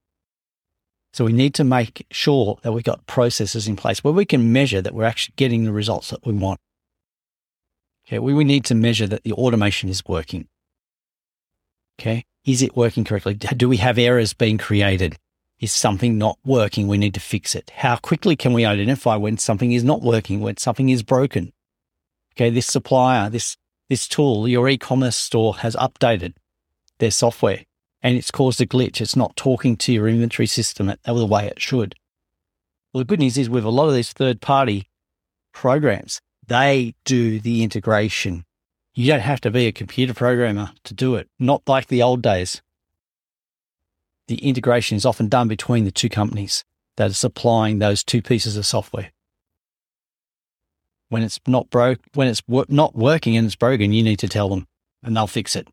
So 1.13 1.25
we 1.25 1.33
need 1.33 1.55
to 1.55 1.65
make 1.65 2.07
sure 2.11 2.59
that 2.63 2.73
we've 2.73 2.85
got 2.85 3.07
processes 3.07 3.67
in 3.67 3.77
place 3.77 4.05
where 4.05 4.13
we 4.13 4.27
can 4.27 4.53
measure 4.53 4.83
that 4.83 4.95
we're 4.95 5.05
actually 5.05 5.33
getting 5.37 5.65
the 5.65 5.73
results 5.73 6.11
that 6.11 6.27
we 6.27 6.35
want. 6.35 6.61
Okay, 8.07 8.19
we, 8.19 8.35
we 8.35 8.45
need 8.45 8.65
to 8.67 8.75
measure 8.75 9.07
that 9.07 9.25
the 9.25 9.33
automation 9.33 9.89
is 9.89 10.03
working. 10.07 10.47
Okay, 11.99 12.25
is 12.45 12.61
it 12.61 12.77
working 12.77 13.05
correctly? 13.05 13.35
Do 13.35 13.69
we 13.69 13.79
have 13.79 13.99
errors 13.99 14.35
being 14.35 14.59
created? 14.59 15.17
Is 15.59 15.73
something 15.73 16.19
not 16.19 16.39
working? 16.45 16.87
We 16.87 16.99
need 16.99 17.15
to 17.15 17.21
fix 17.21 17.55
it. 17.55 17.71
How 17.77 17.97
quickly 17.97 18.37
can 18.37 18.53
we 18.53 18.67
identify 18.67 19.17
when 19.17 19.39
something 19.39 19.73
is 19.73 19.83
not 19.83 20.03
working, 20.03 20.41
when 20.41 20.59
something 20.59 20.91
is 20.91 21.03
broken? 21.03 21.53
Okay, 22.35 22.51
this 22.51 22.67
supplier, 22.67 23.31
this 23.31 23.57
this 23.89 24.09
tool, 24.09 24.49
your 24.49 24.69
e-commerce 24.69 25.17
store 25.17 25.57
has 25.59 25.77
updated 25.77 26.35
their 26.99 27.11
software 27.11 27.65
and 28.03 28.17
it's 28.17 28.31
caused 28.31 28.61
a 28.61 28.67
glitch. 28.67 29.01
It's 29.01 29.17
not 29.17 29.37
talking 29.37 29.77
to 29.79 29.93
your 29.93 30.09
inventory 30.09 30.47
system 30.47 30.93
the 31.05 31.27
way 31.27 31.47
it 31.47 31.61
should. 31.61 31.95
Well, 32.93 33.01
the 33.01 33.05
good 33.07 33.21
news 33.21 33.39
is 33.39 33.49
with 33.49 33.65
a 33.65 33.71
lot 33.71 33.89
of 33.89 33.95
these 33.95 34.13
third 34.13 34.41
party 34.41 34.89
programs, 35.53 36.21
they 36.47 36.95
do 37.05 37.41
the 37.41 37.63
integration. 37.63 38.45
You 38.95 39.07
don't 39.07 39.21
have 39.21 39.41
to 39.43 39.51
be 39.51 39.67
a 39.67 39.73
computer 39.73 40.15
programmer 40.15 40.71
to 40.85 40.95
do 40.95 41.15
it, 41.17 41.29
not 41.39 41.63
like 41.67 41.89
the 41.89 42.03
old 42.03 42.23
days. 42.23 42.63
The 44.29 44.37
integration 44.37 44.97
is 44.97 45.07
often 45.07 45.29
done 45.29 45.49
between 45.49 45.85
the 45.85 45.93
two 45.93 46.09
companies 46.09 46.65
that 46.97 47.11
are 47.11 47.15
supplying 47.15 47.79
those 47.79 48.03
two 48.03 48.23
pieces 48.23 48.57
of 48.57 48.67
software. 48.67 49.13
When 51.09 51.23
it's 51.23 51.39
not 51.47 51.71
broke, 51.71 52.01
when 52.15 52.27
it's 52.27 52.43
wor- 52.49 52.67
not 52.69 52.97
working 52.97 53.37
and 53.37 53.47
it's 53.47 53.55
broken, 53.55 53.93
you 53.93 54.03
need 54.03 54.19
to 54.19 54.29
tell 54.29 54.49
them 54.49 54.67
and 55.03 55.17
they'll 55.17 55.29
fix 55.29 55.55
it. 55.55 55.69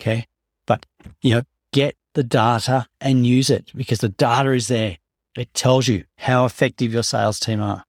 Okay. 0.00 0.26
But, 0.66 0.84
you 1.22 1.34
know, 1.34 1.42
get 1.72 1.96
the 2.14 2.22
data 2.22 2.86
and 3.00 3.26
use 3.26 3.48
it 3.48 3.72
because 3.74 4.00
the 4.00 4.10
data 4.10 4.52
is 4.52 4.68
there. 4.68 4.98
It 5.36 5.54
tells 5.54 5.88
you 5.88 6.04
how 6.18 6.44
effective 6.44 6.92
your 6.92 7.02
sales 7.02 7.40
team 7.40 7.62
are, 7.62 7.84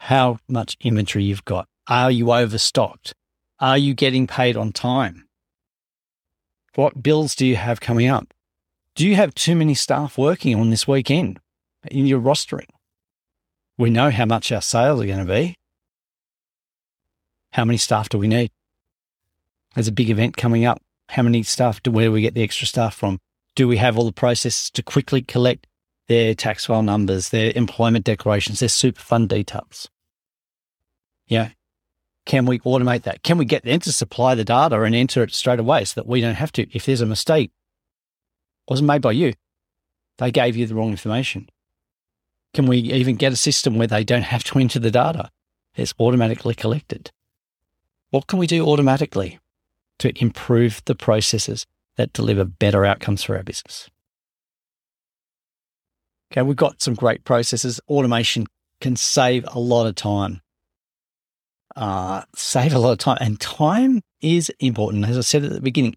how 0.00 0.38
much 0.48 0.76
inventory 0.80 1.24
you've 1.24 1.44
got. 1.44 1.68
Are 1.88 2.10
you 2.10 2.32
overstocked? 2.32 3.12
Are 3.60 3.76
you 3.76 3.92
getting 3.94 4.26
paid 4.26 4.56
on 4.56 4.72
time? 4.72 5.25
What 6.76 7.02
bills 7.02 7.34
do 7.34 7.46
you 7.46 7.56
have 7.56 7.80
coming 7.80 8.06
up? 8.06 8.34
Do 8.94 9.06
you 9.06 9.16
have 9.16 9.34
too 9.34 9.56
many 9.56 9.72
staff 9.72 10.18
working 10.18 10.54
on 10.54 10.68
this 10.68 10.86
weekend 10.86 11.40
in 11.90 12.06
your 12.06 12.20
rostering? 12.20 12.68
We 13.78 13.88
know 13.88 14.10
how 14.10 14.26
much 14.26 14.52
our 14.52 14.60
sales 14.60 15.00
are 15.00 15.06
going 15.06 15.26
to 15.26 15.32
be. 15.32 15.54
How 17.52 17.64
many 17.64 17.78
staff 17.78 18.10
do 18.10 18.18
we 18.18 18.28
need? 18.28 18.50
There's 19.74 19.88
a 19.88 19.92
big 19.92 20.10
event 20.10 20.36
coming 20.36 20.66
up. 20.66 20.82
How 21.08 21.22
many 21.22 21.42
staff 21.44 21.82
do 21.82 21.90
where 21.90 22.08
do 22.08 22.12
we 22.12 22.20
get 22.20 22.34
the 22.34 22.42
extra 22.42 22.66
staff 22.66 22.94
from? 22.94 23.20
Do 23.54 23.66
we 23.66 23.78
have 23.78 23.96
all 23.96 24.04
the 24.04 24.12
processes 24.12 24.68
to 24.72 24.82
quickly 24.82 25.22
collect 25.22 25.66
their 26.08 26.34
tax 26.34 26.66
file 26.66 26.82
numbers, 26.82 27.30
their 27.30 27.52
employment 27.56 28.04
declarations, 28.04 28.60
their 28.60 28.68
super 28.68 29.00
fund 29.00 29.30
details? 29.30 29.88
Yeah. 31.26 31.50
Can 32.26 32.44
we 32.44 32.58
automate 32.60 33.02
that? 33.04 33.22
Can 33.22 33.38
we 33.38 33.44
get 33.44 33.62
them 33.62 33.78
to 33.80 33.92
supply 33.92 34.34
the 34.34 34.44
data 34.44 34.82
and 34.82 34.94
enter 34.94 35.22
it 35.22 35.32
straight 35.32 35.60
away 35.60 35.84
so 35.84 36.00
that 36.00 36.08
we 36.08 36.20
don't 36.20 36.34
have 36.34 36.52
to? 36.52 36.66
If 36.76 36.84
there's 36.84 37.00
a 37.00 37.06
mistake, 37.06 37.50
it 38.66 38.70
wasn't 38.70 38.88
made 38.88 39.00
by 39.02 39.12
you. 39.12 39.32
They 40.18 40.32
gave 40.32 40.56
you 40.56 40.66
the 40.66 40.74
wrong 40.74 40.90
information. 40.90 41.48
Can 42.52 42.66
we 42.66 42.78
even 42.78 43.16
get 43.16 43.32
a 43.32 43.36
system 43.36 43.78
where 43.78 43.86
they 43.86 44.02
don't 44.02 44.22
have 44.22 44.42
to 44.44 44.58
enter 44.58 44.80
the 44.80 44.90
data? 44.90 45.30
It's 45.76 45.94
automatically 46.00 46.54
collected. 46.54 47.12
What 48.10 48.26
can 48.26 48.38
we 48.38 48.46
do 48.46 48.66
automatically 48.66 49.38
to 49.98 50.12
improve 50.20 50.82
the 50.86 50.94
processes 50.94 51.64
that 51.96 52.12
deliver 52.12 52.44
better 52.44 52.84
outcomes 52.84 53.22
for 53.22 53.36
our 53.36 53.42
business? 53.42 53.88
Okay, 56.32 56.42
we've 56.42 56.56
got 56.56 56.82
some 56.82 56.94
great 56.94 57.24
processes. 57.24 57.80
Automation 57.88 58.46
can 58.80 58.96
save 58.96 59.44
a 59.48 59.60
lot 59.60 59.86
of 59.86 59.94
time. 59.94 60.40
Uh, 61.76 62.22
save 62.34 62.72
a 62.72 62.78
lot 62.78 62.92
of 62.92 62.98
time. 62.98 63.18
And 63.20 63.38
time 63.38 64.00
is 64.22 64.50
important. 64.60 65.04
As 65.04 65.18
I 65.18 65.20
said 65.20 65.44
at 65.44 65.52
the 65.52 65.60
beginning, 65.60 65.94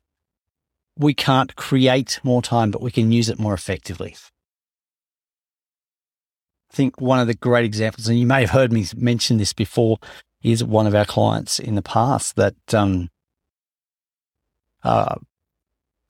we 0.98 1.14
can't 1.14 1.56
create 1.56 2.20
more 2.22 2.42
time, 2.42 2.70
but 2.70 2.82
we 2.82 2.92
can 2.92 3.12
use 3.12 3.30
it 3.30 3.40
more 3.40 3.54
effectively. 3.54 4.16
I 6.72 6.76
think 6.76 7.00
one 7.00 7.20
of 7.20 7.28
the 7.28 7.34
great 7.34 7.66
examples, 7.66 8.10
and 8.10 8.20
you 8.20 8.28
may 8.28 8.42
have 8.42 8.50
heard 8.50 8.74
me 8.74 8.86
mention 8.96 9.38
this 9.38 9.54
before, 9.54 9.98
is 10.44 10.64
one 10.64 10.86
of 10.86 10.94
our 10.94 11.06
clients 11.06 11.60
in 11.60 11.76
the 11.76 11.82
past 11.82 12.36
that 12.36 12.56
um, 12.74 13.10
uh, 14.84 15.16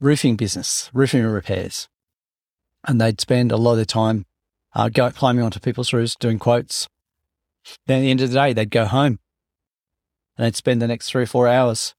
roofing 0.00 0.36
business, 0.36 0.90
roofing 0.92 1.24
repairs, 1.24 1.88
and 2.86 3.00
they'd 3.00 3.20
spend 3.20 3.52
a 3.52 3.56
lot 3.56 3.72
of 3.72 3.76
their 3.78 3.84
time 3.84 4.26
uh, 4.74 4.88
go, 4.88 5.10
climbing 5.10 5.44
onto 5.44 5.60
people's 5.60 5.92
roofs 5.92 6.16
doing 6.16 6.38
quotes. 6.38 6.88
Then 7.86 7.98
at 7.98 8.02
the 8.02 8.10
end 8.10 8.20
of 8.20 8.30
the 8.30 8.38
day, 8.38 8.52
they'd 8.52 8.70
go 8.70 8.86
home 8.86 9.18
and 10.40 10.46
they'd 10.46 10.56
spend 10.56 10.80
the 10.80 10.88
next 10.88 11.10
three 11.10 11.24
or 11.24 11.26
four 11.26 11.48
hours 11.48 11.94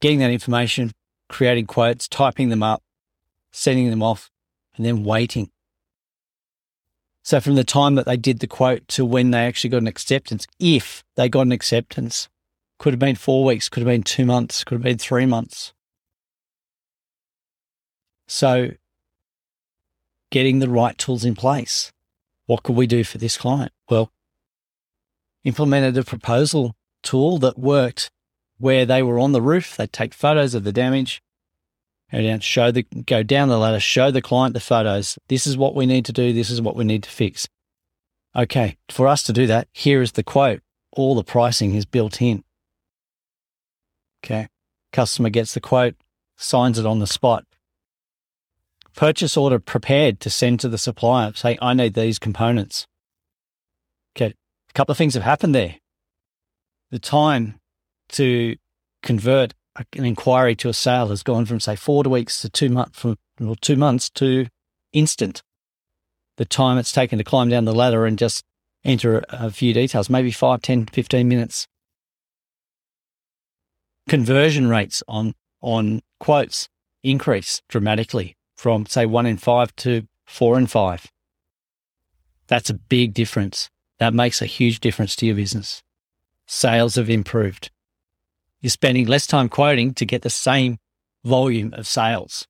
getting 0.00 0.18
that 0.20 0.30
information, 0.30 0.90
creating 1.28 1.66
quotes, 1.66 2.08
typing 2.08 2.48
them 2.48 2.62
up, 2.62 2.82
sending 3.52 3.90
them 3.90 4.02
off, 4.02 4.30
and 4.76 4.86
then 4.86 5.04
waiting. 5.04 5.50
So 7.22 7.38
from 7.38 7.54
the 7.54 7.64
time 7.64 7.96
that 7.96 8.06
they 8.06 8.16
did 8.16 8.38
the 8.38 8.46
quote 8.46 8.88
to 8.88 9.04
when 9.04 9.30
they 9.30 9.40
actually 9.40 9.68
got 9.68 9.82
an 9.82 9.86
acceptance, 9.86 10.46
if 10.58 11.04
they 11.16 11.28
got 11.28 11.42
an 11.42 11.52
acceptance, 11.52 12.30
could 12.78 12.94
have 12.94 13.00
been 13.00 13.14
four 13.14 13.44
weeks, 13.44 13.68
could 13.68 13.82
have 13.82 13.92
been 13.92 14.02
two 14.02 14.24
months, 14.24 14.64
could 14.64 14.76
have 14.76 14.82
been 14.82 14.96
three 14.96 15.26
months. 15.26 15.74
So, 18.26 18.70
getting 20.30 20.60
the 20.60 20.70
right 20.70 20.96
tools 20.96 21.26
in 21.26 21.34
place. 21.34 21.92
What 22.46 22.62
could 22.62 22.76
we 22.76 22.86
do 22.86 23.04
for 23.04 23.18
this 23.18 23.36
client? 23.36 23.72
Well, 23.90 24.10
implemented 25.46 25.96
a 25.96 26.02
proposal 26.02 26.74
tool 27.04 27.38
that 27.38 27.56
worked 27.56 28.10
where 28.58 28.84
they 28.84 29.00
were 29.00 29.20
on 29.20 29.30
the 29.30 29.40
roof. 29.40 29.76
They'd 29.76 29.92
take 29.92 30.12
photos 30.12 30.54
of 30.54 30.64
the 30.64 30.72
damage, 30.72 31.22
down, 32.10 32.40
show 32.40 32.72
the, 32.72 32.82
go 32.82 33.22
down 33.22 33.48
the 33.48 33.58
ladder, 33.58 33.78
show 33.78 34.10
the 34.10 34.20
client 34.20 34.54
the 34.54 34.60
photos. 34.60 35.18
This 35.28 35.46
is 35.46 35.56
what 35.56 35.76
we 35.76 35.86
need 35.86 36.04
to 36.06 36.12
do. 36.12 36.32
This 36.32 36.50
is 36.50 36.60
what 36.60 36.74
we 36.74 36.84
need 36.84 37.04
to 37.04 37.10
fix. 37.10 37.46
Okay. 38.34 38.76
For 38.90 39.06
us 39.06 39.22
to 39.22 39.32
do 39.32 39.46
that, 39.46 39.68
here 39.72 40.02
is 40.02 40.12
the 40.12 40.24
quote. 40.24 40.62
All 40.92 41.14
the 41.14 41.22
pricing 41.22 41.76
is 41.76 41.86
built 41.86 42.20
in. 42.20 42.42
Okay. 44.24 44.48
Customer 44.92 45.30
gets 45.30 45.54
the 45.54 45.60
quote, 45.60 45.94
signs 46.36 46.78
it 46.78 46.86
on 46.86 46.98
the 46.98 47.06
spot. 47.06 47.44
Purchase 48.96 49.36
order 49.36 49.60
prepared 49.60 50.18
to 50.20 50.30
send 50.30 50.58
to 50.60 50.68
the 50.68 50.78
supplier, 50.78 51.32
say, 51.34 51.56
I 51.62 51.74
need 51.74 51.94
these 51.94 52.18
components. 52.18 52.86
Couple 54.76 54.92
of 54.92 54.98
things 54.98 55.14
have 55.14 55.24
happened 55.24 55.54
there. 55.54 55.76
The 56.92 57.00
time 57.00 57.58
to 58.10 58.56
convert 59.02 59.54
an 59.94 60.04
inquiry 60.04 60.54
to 60.56 60.68
a 60.68 60.72
sale 60.72 61.08
has 61.08 61.24
gone 61.24 61.46
from, 61.46 61.58
say, 61.58 61.74
four 61.74 62.04
weeks 62.04 62.40
to 62.42 62.48
two 62.48 62.68
months, 62.68 62.96
from 62.96 63.16
two 63.60 63.76
months 63.76 64.08
to 64.10 64.46
instant. 64.92 65.42
The 66.36 66.44
time 66.44 66.78
it's 66.78 66.92
taken 66.92 67.18
to 67.18 67.24
climb 67.24 67.48
down 67.48 67.64
the 67.64 67.74
ladder 67.74 68.06
and 68.06 68.16
just 68.16 68.44
enter 68.84 69.24
a 69.30 69.50
few 69.50 69.72
details, 69.72 70.08
maybe 70.08 70.30
5, 70.30 70.62
10, 70.62 70.86
15 70.86 71.26
minutes 71.26 71.66
conversion 74.08 74.68
rates 74.68 75.02
on 75.08 75.34
on 75.60 76.00
quotes 76.20 76.68
increase 77.02 77.60
dramatically 77.68 78.36
from 78.56 78.86
say 78.86 79.04
one 79.04 79.26
in 79.26 79.36
five 79.36 79.74
to 79.76 80.06
four 80.26 80.58
in 80.58 80.66
five. 80.66 81.06
That's 82.46 82.70
a 82.70 82.74
big 82.74 83.14
difference. 83.14 83.68
That 83.98 84.14
makes 84.14 84.42
a 84.42 84.46
huge 84.46 84.80
difference 84.80 85.16
to 85.16 85.26
your 85.26 85.36
business. 85.36 85.82
Sales 86.46 86.96
have 86.96 87.10
improved. 87.10 87.70
You're 88.60 88.70
spending 88.70 89.06
less 89.06 89.26
time 89.26 89.48
quoting 89.48 89.94
to 89.94 90.04
get 90.04 90.22
the 90.22 90.30
same 90.30 90.78
volume 91.24 91.72
of 91.74 91.86
sales. 91.86 92.46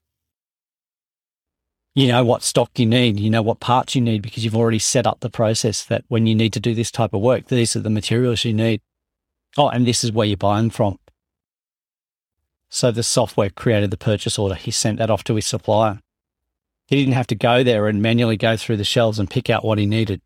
You 1.95 2.09
know 2.09 2.25
what 2.25 2.43
stock 2.43 2.79
you 2.79 2.85
need, 2.85 3.19
you 3.19 3.31
know 3.31 3.41
what 3.41 3.61
parts 3.61 3.95
you 3.95 4.03
need 4.03 4.21
because 4.21 4.45
you've 4.45 4.57
already 4.57 4.79
set 4.79 5.07
up 5.07 5.21
the 5.21 5.31
process 5.31 5.83
that 5.85 6.05
when 6.09 6.27
you 6.27 6.35
need 6.35 6.53
to 6.53 6.61
do 6.61 6.75
this 6.75 6.91
type 6.91 7.15
of 7.15 7.23
work, 7.23 7.47
these 7.47 7.75
are 7.75 7.81
the 7.81 7.89
materials 7.89 8.45
you 8.45 8.53
need. 8.53 8.83
Oh, 9.57 9.69
and 9.69 9.87
this 9.87 10.05
is 10.05 10.13
where 10.13 10.27
you 10.27 10.37
buy 10.37 10.59
them 10.59 10.69
from. 10.69 10.99
So 12.69 12.91
the 12.91 13.03
software 13.03 13.49
created 13.49 13.91
the 13.91 13.97
purchase 13.97 14.39
order. 14.39 14.55
He 14.55 14.71
sent 14.71 14.99
that 14.99 15.11
off 15.11 15.25
to 15.25 15.37
his 15.37 15.47
supplier. 15.47 16.01
He 16.87 16.97
didn't 16.97 17.15
have 17.15 17.27
to 17.29 17.35
go 17.35 17.63
there 17.63 17.89
and 17.89 18.03
manually 18.03 18.37
go 18.37 18.57
through 18.57 18.77
the 18.77 18.85
shelves 18.85 19.19
and 19.19 19.31
pick 19.31 19.49
out 19.49 19.65
what 19.65 19.79
he 19.79 19.87
needed. 19.87 20.21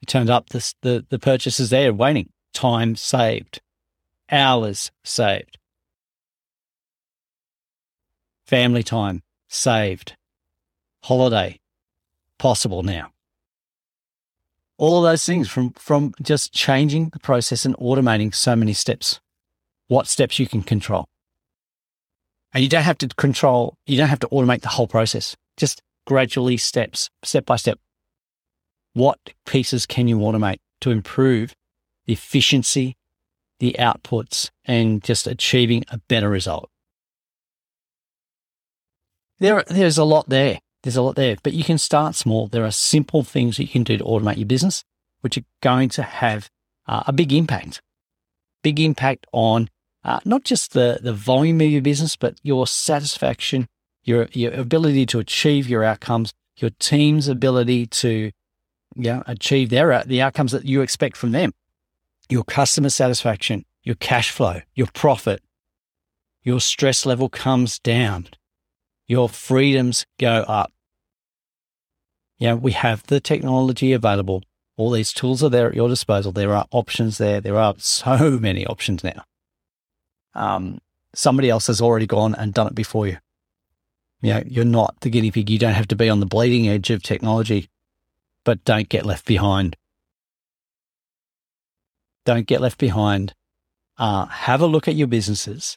He 0.00 0.06
turned 0.06 0.30
up 0.30 0.50
the, 0.50 0.74
the, 0.82 1.06
the 1.08 1.18
purchases 1.18 1.70
there 1.70 1.92
waiting. 1.92 2.30
Time 2.52 2.96
saved. 2.96 3.60
Hours 4.30 4.90
saved. 5.04 5.58
Family 8.46 8.82
time 8.82 9.22
saved. 9.48 10.16
Holiday 11.04 11.60
possible 12.38 12.82
now. 12.82 13.10
All 14.76 15.04
of 15.04 15.10
those 15.10 15.24
things 15.24 15.48
from, 15.48 15.70
from 15.72 16.14
just 16.22 16.52
changing 16.52 17.08
the 17.08 17.18
process 17.18 17.64
and 17.64 17.76
automating 17.78 18.32
so 18.34 18.54
many 18.54 18.72
steps 18.72 19.20
what 19.88 20.06
steps 20.06 20.38
you 20.38 20.46
can 20.46 20.62
control. 20.62 21.06
And 22.54 22.62
you 22.62 22.68
don't 22.68 22.84
have 22.84 22.98
to 22.98 23.08
control, 23.08 23.74
you 23.86 23.96
don't 23.96 24.08
have 24.08 24.20
to 24.20 24.28
automate 24.28 24.62
the 24.62 24.68
whole 24.68 24.86
process, 24.86 25.36
just 25.56 25.82
gradually 26.06 26.56
steps, 26.56 27.10
step 27.24 27.44
by 27.44 27.56
step. 27.56 27.78
What 28.94 29.18
pieces 29.46 29.86
can 29.86 30.08
you 30.08 30.18
automate 30.18 30.58
to 30.80 30.90
improve 30.90 31.54
the 32.06 32.12
efficiency, 32.14 32.96
the 33.60 33.76
outputs, 33.78 34.50
and 34.64 35.02
just 35.02 35.26
achieving 35.26 35.84
a 35.88 35.98
better 35.98 36.28
result? 36.28 36.70
There, 39.38 39.62
there's 39.68 39.98
a 39.98 40.04
lot 40.04 40.28
there. 40.28 40.60
There's 40.82 40.96
a 40.96 41.02
lot 41.02 41.16
there, 41.16 41.36
but 41.42 41.52
you 41.52 41.64
can 41.64 41.78
start 41.78 42.14
small. 42.14 42.46
There 42.46 42.64
are 42.64 42.70
simple 42.70 43.22
things 43.24 43.56
that 43.56 43.64
you 43.64 43.68
can 43.68 43.82
do 43.82 43.98
to 43.98 44.04
automate 44.04 44.36
your 44.36 44.46
business, 44.46 44.84
which 45.20 45.36
are 45.36 45.44
going 45.60 45.88
to 45.90 46.02
have 46.02 46.48
uh, 46.86 47.02
a 47.06 47.12
big 47.12 47.32
impact. 47.32 47.82
Big 48.62 48.78
impact 48.80 49.26
on 49.32 49.68
uh, 50.04 50.20
not 50.24 50.44
just 50.44 50.72
the, 50.72 51.00
the 51.02 51.12
volume 51.12 51.60
of 51.60 51.66
your 51.68 51.82
business, 51.82 52.16
but 52.16 52.38
your 52.42 52.66
satisfaction, 52.66 53.66
your, 54.04 54.28
your 54.32 54.52
ability 54.52 55.04
to 55.06 55.18
achieve 55.18 55.68
your 55.68 55.82
outcomes, 55.82 56.32
your 56.56 56.70
team's 56.78 57.28
ability 57.28 57.86
to 57.86 58.30
you 58.98 59.12
know, 59.12 59.22
achieve 59.26 59.70
their, 59.70 60.02
the 60.04 60.20
outcomes 60.20 60.52
that 60.52 60.64
you 60.64 60.82
expect 60.82 61.16
from 61.16 61.30
them, 61.30 61.52
your 62.28 62.44
customer 62.44 62.90
satisfaction, 62.90 63.64
your 63.84 63.94
cash 63.94 64.30
flow, 64.30 64.60
your 64.74 64.88
profit, 64.88 65.40
your 66.42 66.60
stress 66.60 67.06
level 67.06 67.28
comes 67.28 67.78
down, 67.78 68.28
your 69.06 69.28
freedoms 69.28 70.04
go 70.18 70.44
up. 70.48 70.72
Know, 72.40 72.56
we 72.56 72.72
have 72.72 73.04
the 73.04 73.20
technology 73.20 73.92
available. 73.92 74.42
All 74.76 74.90
these 74.90 75.12
tools 75.12 75.42
are 75.42 75.48
there 75.48 75.68
at 75.68 75.74
your 75.74 75.88
disposal. 75.88 76.30
There 76.30 76.54
are 76.54 76.66
options 76.70 77.18
there. 77.18 77.40
There 77.40 77.56
are 77.56 77.74
so 77.78 78.38
many 78.40 78.66
options 78.66 79.02
now. 79.02 79.24
Um, 80.34 80.78
somebody 81.14 81.50
else 81.50 81.66
has 81.66 81.80
already 81.80 82.06
gone 82.06 82.34
and 82.36 82.54
done 82.54 82.68
it 82.68 82.74
before 82.74 83.06
you. 83.06 83.18
You 84.20 84.34
know, 84.34 84.42
you're 84.46 84.64
not 84.64 85.00
the 85.00 85.10
guinea 85.10 85.30
pig. 85.30 85.50
You 85.50 85.58
don't 85.58 85.74
have 85.74 85.88
to 85.88 85.96
be 85.96 86.08
on 86.08 86.20
the 86.20 86.26
bleeding 86.26 86.68
edge 86.68 86.90
of 86.90 87.02
technology, 87.02 87.68
but 88.48 88.64
don't 88.64 88.88
get 88.88 89.04
left 89.04 89.26
behind. 89.26 89.76
Don't 92.24 92.46
get 92.46 92.62
left 92.62 92.78
behind. 92.78 93.34
Uh, 93.98 94.24
have 94.24 94.62
a 94.62 94.66
look 94.66 94.88
at 94.88 94.94
your 94.94 95.06
businesses. 95.06 95.76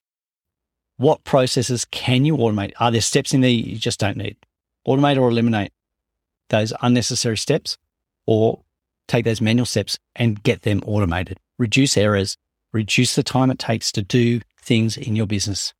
What 0.96 1.26
processes 1.26 1.84
can 1.84 2.24
you 2.24 2.38
automate? 2.38 2.72
Are 2.80 2.90
there 2.90 3.02
steps 3.02 3.34
in 3.34 3.42
there 3.42 3.50
you 3.50 3.76
just 3.76 4.00
don't 4.00 4.16
need? 4.16 4.38
Automate 4.88 5.20
or 5.20 5.28
eliminate 5.28 5.74
those 6.48 6.72
unnecessary 6.82 7.36
steps 7.36 7.78
or 8.26 8.62
take 9.06 9.26
those 9.26 9.42
manual 9.42 9.66
steps 9.66 10.00
and 10.16 10.42
get 10.42 10.62
them 10.62 10.82
automated. 10.86 11.40
Reduce 11.60 11.98
errors, 11.98 12.38
reduce 12.72 13.16
the 13.16 13.22
time 13.24 13.52
it 13.52 13.60
takes 13.60 13.92
to 13.92 14.02
do 14.02 14.40
things 14.62 14.96
in 14.96 15.18
your 15.18 15.28
business. 15.28 15.74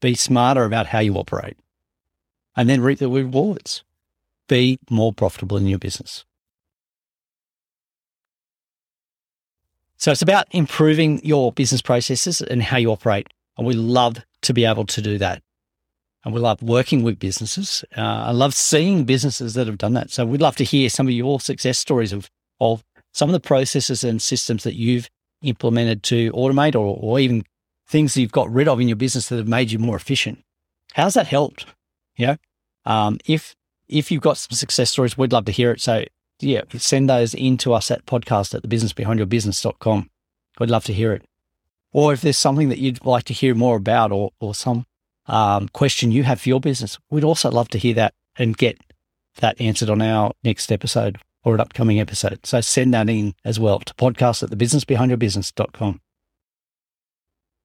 Be 0.00 0.16
smarter 0.16 0.64
about 0.64 0.88
how 0.88 0.98
you 0.98 1.14
operate 1.14 1.56
and 2.56 2.68
then 2.68 2.80
reap 2.80 2.98
the 2.98 3.08
rewards. 3.08 3.84
Be 4.48 4.78
more 4.90 5.12
profitable 5.12 5.56
in 5.56 5.66
your 5.66 5.78
business. 5.78 6.24
So 9.96 10.10
it's 10.10 10.22
about 10.22 10.46
improving 10.50 11.24
your 11.24 11.52
business 11.52 11.80
processes 11.80 12.40
and 12.40 12.62
how 12.62 12.76
you 12.76 12.90
operate. 12.90 13.28
And 13.56 13.66
we 13.66 13.74
love 13.74 14.16
to 14.42 14.52
be 14.52 14.64
able 14.64 14.84
to 14.86 15.00
do 15.00 15.16
that. 15.18 15.42
And 16.24 16.34
we 16.34 16.40
love 16.40 16.62
working 16.62 17.02
with 17.02 17.18
businesses. 17.18 17.84
Uh, 17.96 18.00
I 18.00 18.30
love 18.32 18.54
seeing 18.54 19.04
businesses 19.04 19.54
that 19.54 19.66
have 19.66 19.78
done 19.78 19.94
that. 19.94 20.10
So 20.10 20.24
we'd 20.24 20.40
love 20.40 20.56
to 20.56 20.64
hear 20.64 20.88
some 20.88 21.06
of 21.06 21.12
your 21.12 21.40
success 21.40 21.78
stories 21.78 22.12
of, 22.12 22.30
of 22.60 22.82
some 23.12 23.28
of 23.28 23.32
the 23.32 23.40
processes 23.40 24.02
and 24.02 24.20
systems 24.20 24.64
that 24.64 24.74
you've 24.74 25.08
implemented 25.42 26.02
to 26.04 26.32
automate 26.32 26.74
or, 26.74 26.96
or 27.00 27.18
even 27.20 27.44
things 27.86 28.14
that 28.14 28.20
you've 28.20 28.32
got 28.32 28.52
rid 28.52 28.68
of 28.68 28.80
in 28.80 28.88
your 28.88 28.96
business 28.96 29.28
that 29.28 29.36
have 29.36 29.48
made 29.48 29.70
you 29.70 29.78
more 29.78 29.96
efficient. 29.96 30.42
How's 30.94 31.14
that 31.14 31.26
helped? 31.26 31.66
Yeah. 32.16 32.36
Um, 32.84 33.18
if, 33.26 33.54
if 33.92 34.10
you've 34.10 34.22
got 34.22 34.38
some 34.38 34.56
success 34.56 34.90
stories, 34.90 35.16
we'd 35.18 35.32
love 35.32 35.44
to 35.44 35.52
hear 35.52 35.70
it. 35.70 35.80
So 35.80 36.04
yeah, 36.40 36.62
send 36.76 37.08
those 37.08 37.34
in 37.34 37.56
to 37.58 37.72
us 37.72 37.90
at 37.90 38.06
podcast 38.06 38.54
at 38.54 38.62
thebusinessbehindyourbusiness.com. 38.62 40.10
We'd 40.58 40.70
love 40.70 40.84
to 40.84 40.92
hear 40.92 41.12
it. 41.12 41.24
Or 41.92 42.12
if 42.12 42.22
there's 42.22 42.38
something 42.38 42.68
that 42.70 42.78
you'd 42.78 43.04
like 43.04 43.24
to 43.24 43.34
hear 43.34 43.54
more 43.54 43.76
about 43.76 44.12
or, 44.12 44.30
or 44.40 44.54
some 44.54 44.86
um, 45.26 45.68
question 45.68 46.10
you 46.10 46.24
have 46.24 46.40
for 46.40 46.48
your 46.48 46.60
business, 46.60 46.98
we'd 47.10 47.24
also 47.24 47.50
love 47.50 47.68
to 47.68 47.78
hear 47.78 47.94
that 47.94 48.14
and 48.36 48.56
get 48.56 48.78
that 49.36 49.60
answered 49.60 49.90
on 49.90 50.02
our 50.02 50.32
next 50.42 50.72
episode 50.72 51.18
or 51.44 51.54
an 51.54 51.60
upcoming 51.60 52.00
episode. 52.00 52.40
So 52.44 52.60
send 52.60 52.94
that 52.94 53.08
in 53.08 53.34
as 53.44 53.60
well 53.60 53.80
to 53.80 53.94
podcast 53.94 54.42
at 54.42 54.50
thebusinessbehindyourbusiness.com. 54.50 56.00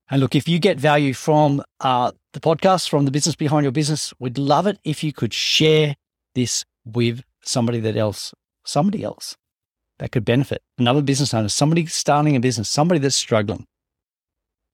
And 0.09 0.21
look, 0.21 0.35
if 0.35 0.47
you 0.47 0.59
get 0.59 0.77
value 0.79 1.13
from 1.13 1.61
uh, 1.81 2.11
the 2.33 2.39
podcast, 2.39 2.89
from 2.89 3.05
the 3.05 3.11
business 3.11 3.35
behind 3.35 3.63
your 3.63 3.71
business, 3.71 4.13
we'd 4.19 4.37
love 4.37 4.67
it 4.67 4.79
if 4.83 5.03
you 5.03 5.11
could 5.11 5.33
share 5.33 5.95
this 6.38 6.63
with 6.86 7.23
somebody 7.41 7.80
that 7.82 7.97
else, 7.97 8.34
somebody 8.63 9.04
else 9.04 9.36
that 10.00 10.12
could 10.12 10.23
benefit, 10.23 10.62
another 10.78 11.02
business 11.02 11.34
owner, 11.34 11.50
somebody 11.50 11.86
starting 11.88 12.36
a 12.36 12.39
business, 12.39 12.69
somebody 12.69 13.00
that's 13.00 13.15
struggling. 13.15 13.65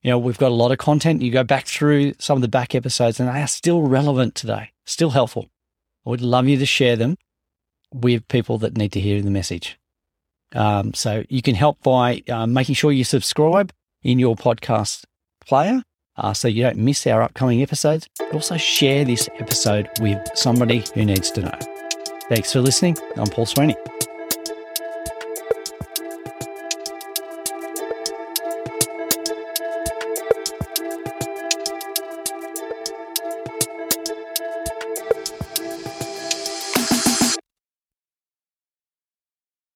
You 0.01 0.11
know, 0.11 0.19
we've 0.19 0.37
got 0.37 0.51
a 0.51 0.55
lot 0.55 0.73
of 0.73 0.77
content. 0.79 1.21
You 1.21 1.31
go 1.31 1.45
back 1.45 1.65
through 1.65 2.13
some 2.19 2.37
of 2.37 2.41
the 2.41 2.49
back 2.49 2.75
episodes 2.75 3.19
and 3.19 3.29
they 3.29 3.41
are 3.41 3.47
still 3.47 3.81
relevant 3.81 4.35
today, 4.35 4.71
still 4.85 5.11
helpful. 5.11 5.47
I 6.05 6.09
would 6.09 6.21
love 6.21 6.47
you 6.49 6.57
to 6.57 6.65
share 6.65 6.97
them 6.97 7.15
with 7.93 8.27
people 8.27 8.57
that 8.57 8.77
need 8.77 8.91
to 8.91 8.99
hear 8.99 9.21
the 9.21 9.31
message. 9.31 9.79
Um, 10.53 10.93
so 10.93 11.23
you 11.29 11.41
can 11.41 11.55
help 11.55 11.81
by 11.81 12.21
uh, 12.29 12.45
making 12.45 12.75
sure 12.75 12.91
you 12.91 13.05
subscribe 13.05 13.71
in 14.03 14.19
your 14.19 14.35
podcast 14.35 15.05
player 15.45 15.83
uh, 16.17 16.33
so 16.33 16.47
you 16.47 16.63
don't 16.63 16.77
miss 16.77 17.05
our 17.07 17.21
upcoming 17.21 17.61
episodes. 17.61 18.07
Also, 18.33 18.57
share 18.57 19.05
this 19.05 19.29
episode 19.39 19.89
with 19.99 20.19
somebody 20.35 20.83
who 20.93 21.05
needs 21.05 21.31
to 21.31 21.41
know. 21.41 21.57
Thanks 22.29 22.51
for 22.53 22.61
listening. 22.61 22.97
I'm 23.17 23.27
Paul 23.27 23.45
Sweeney. 23.45 23.75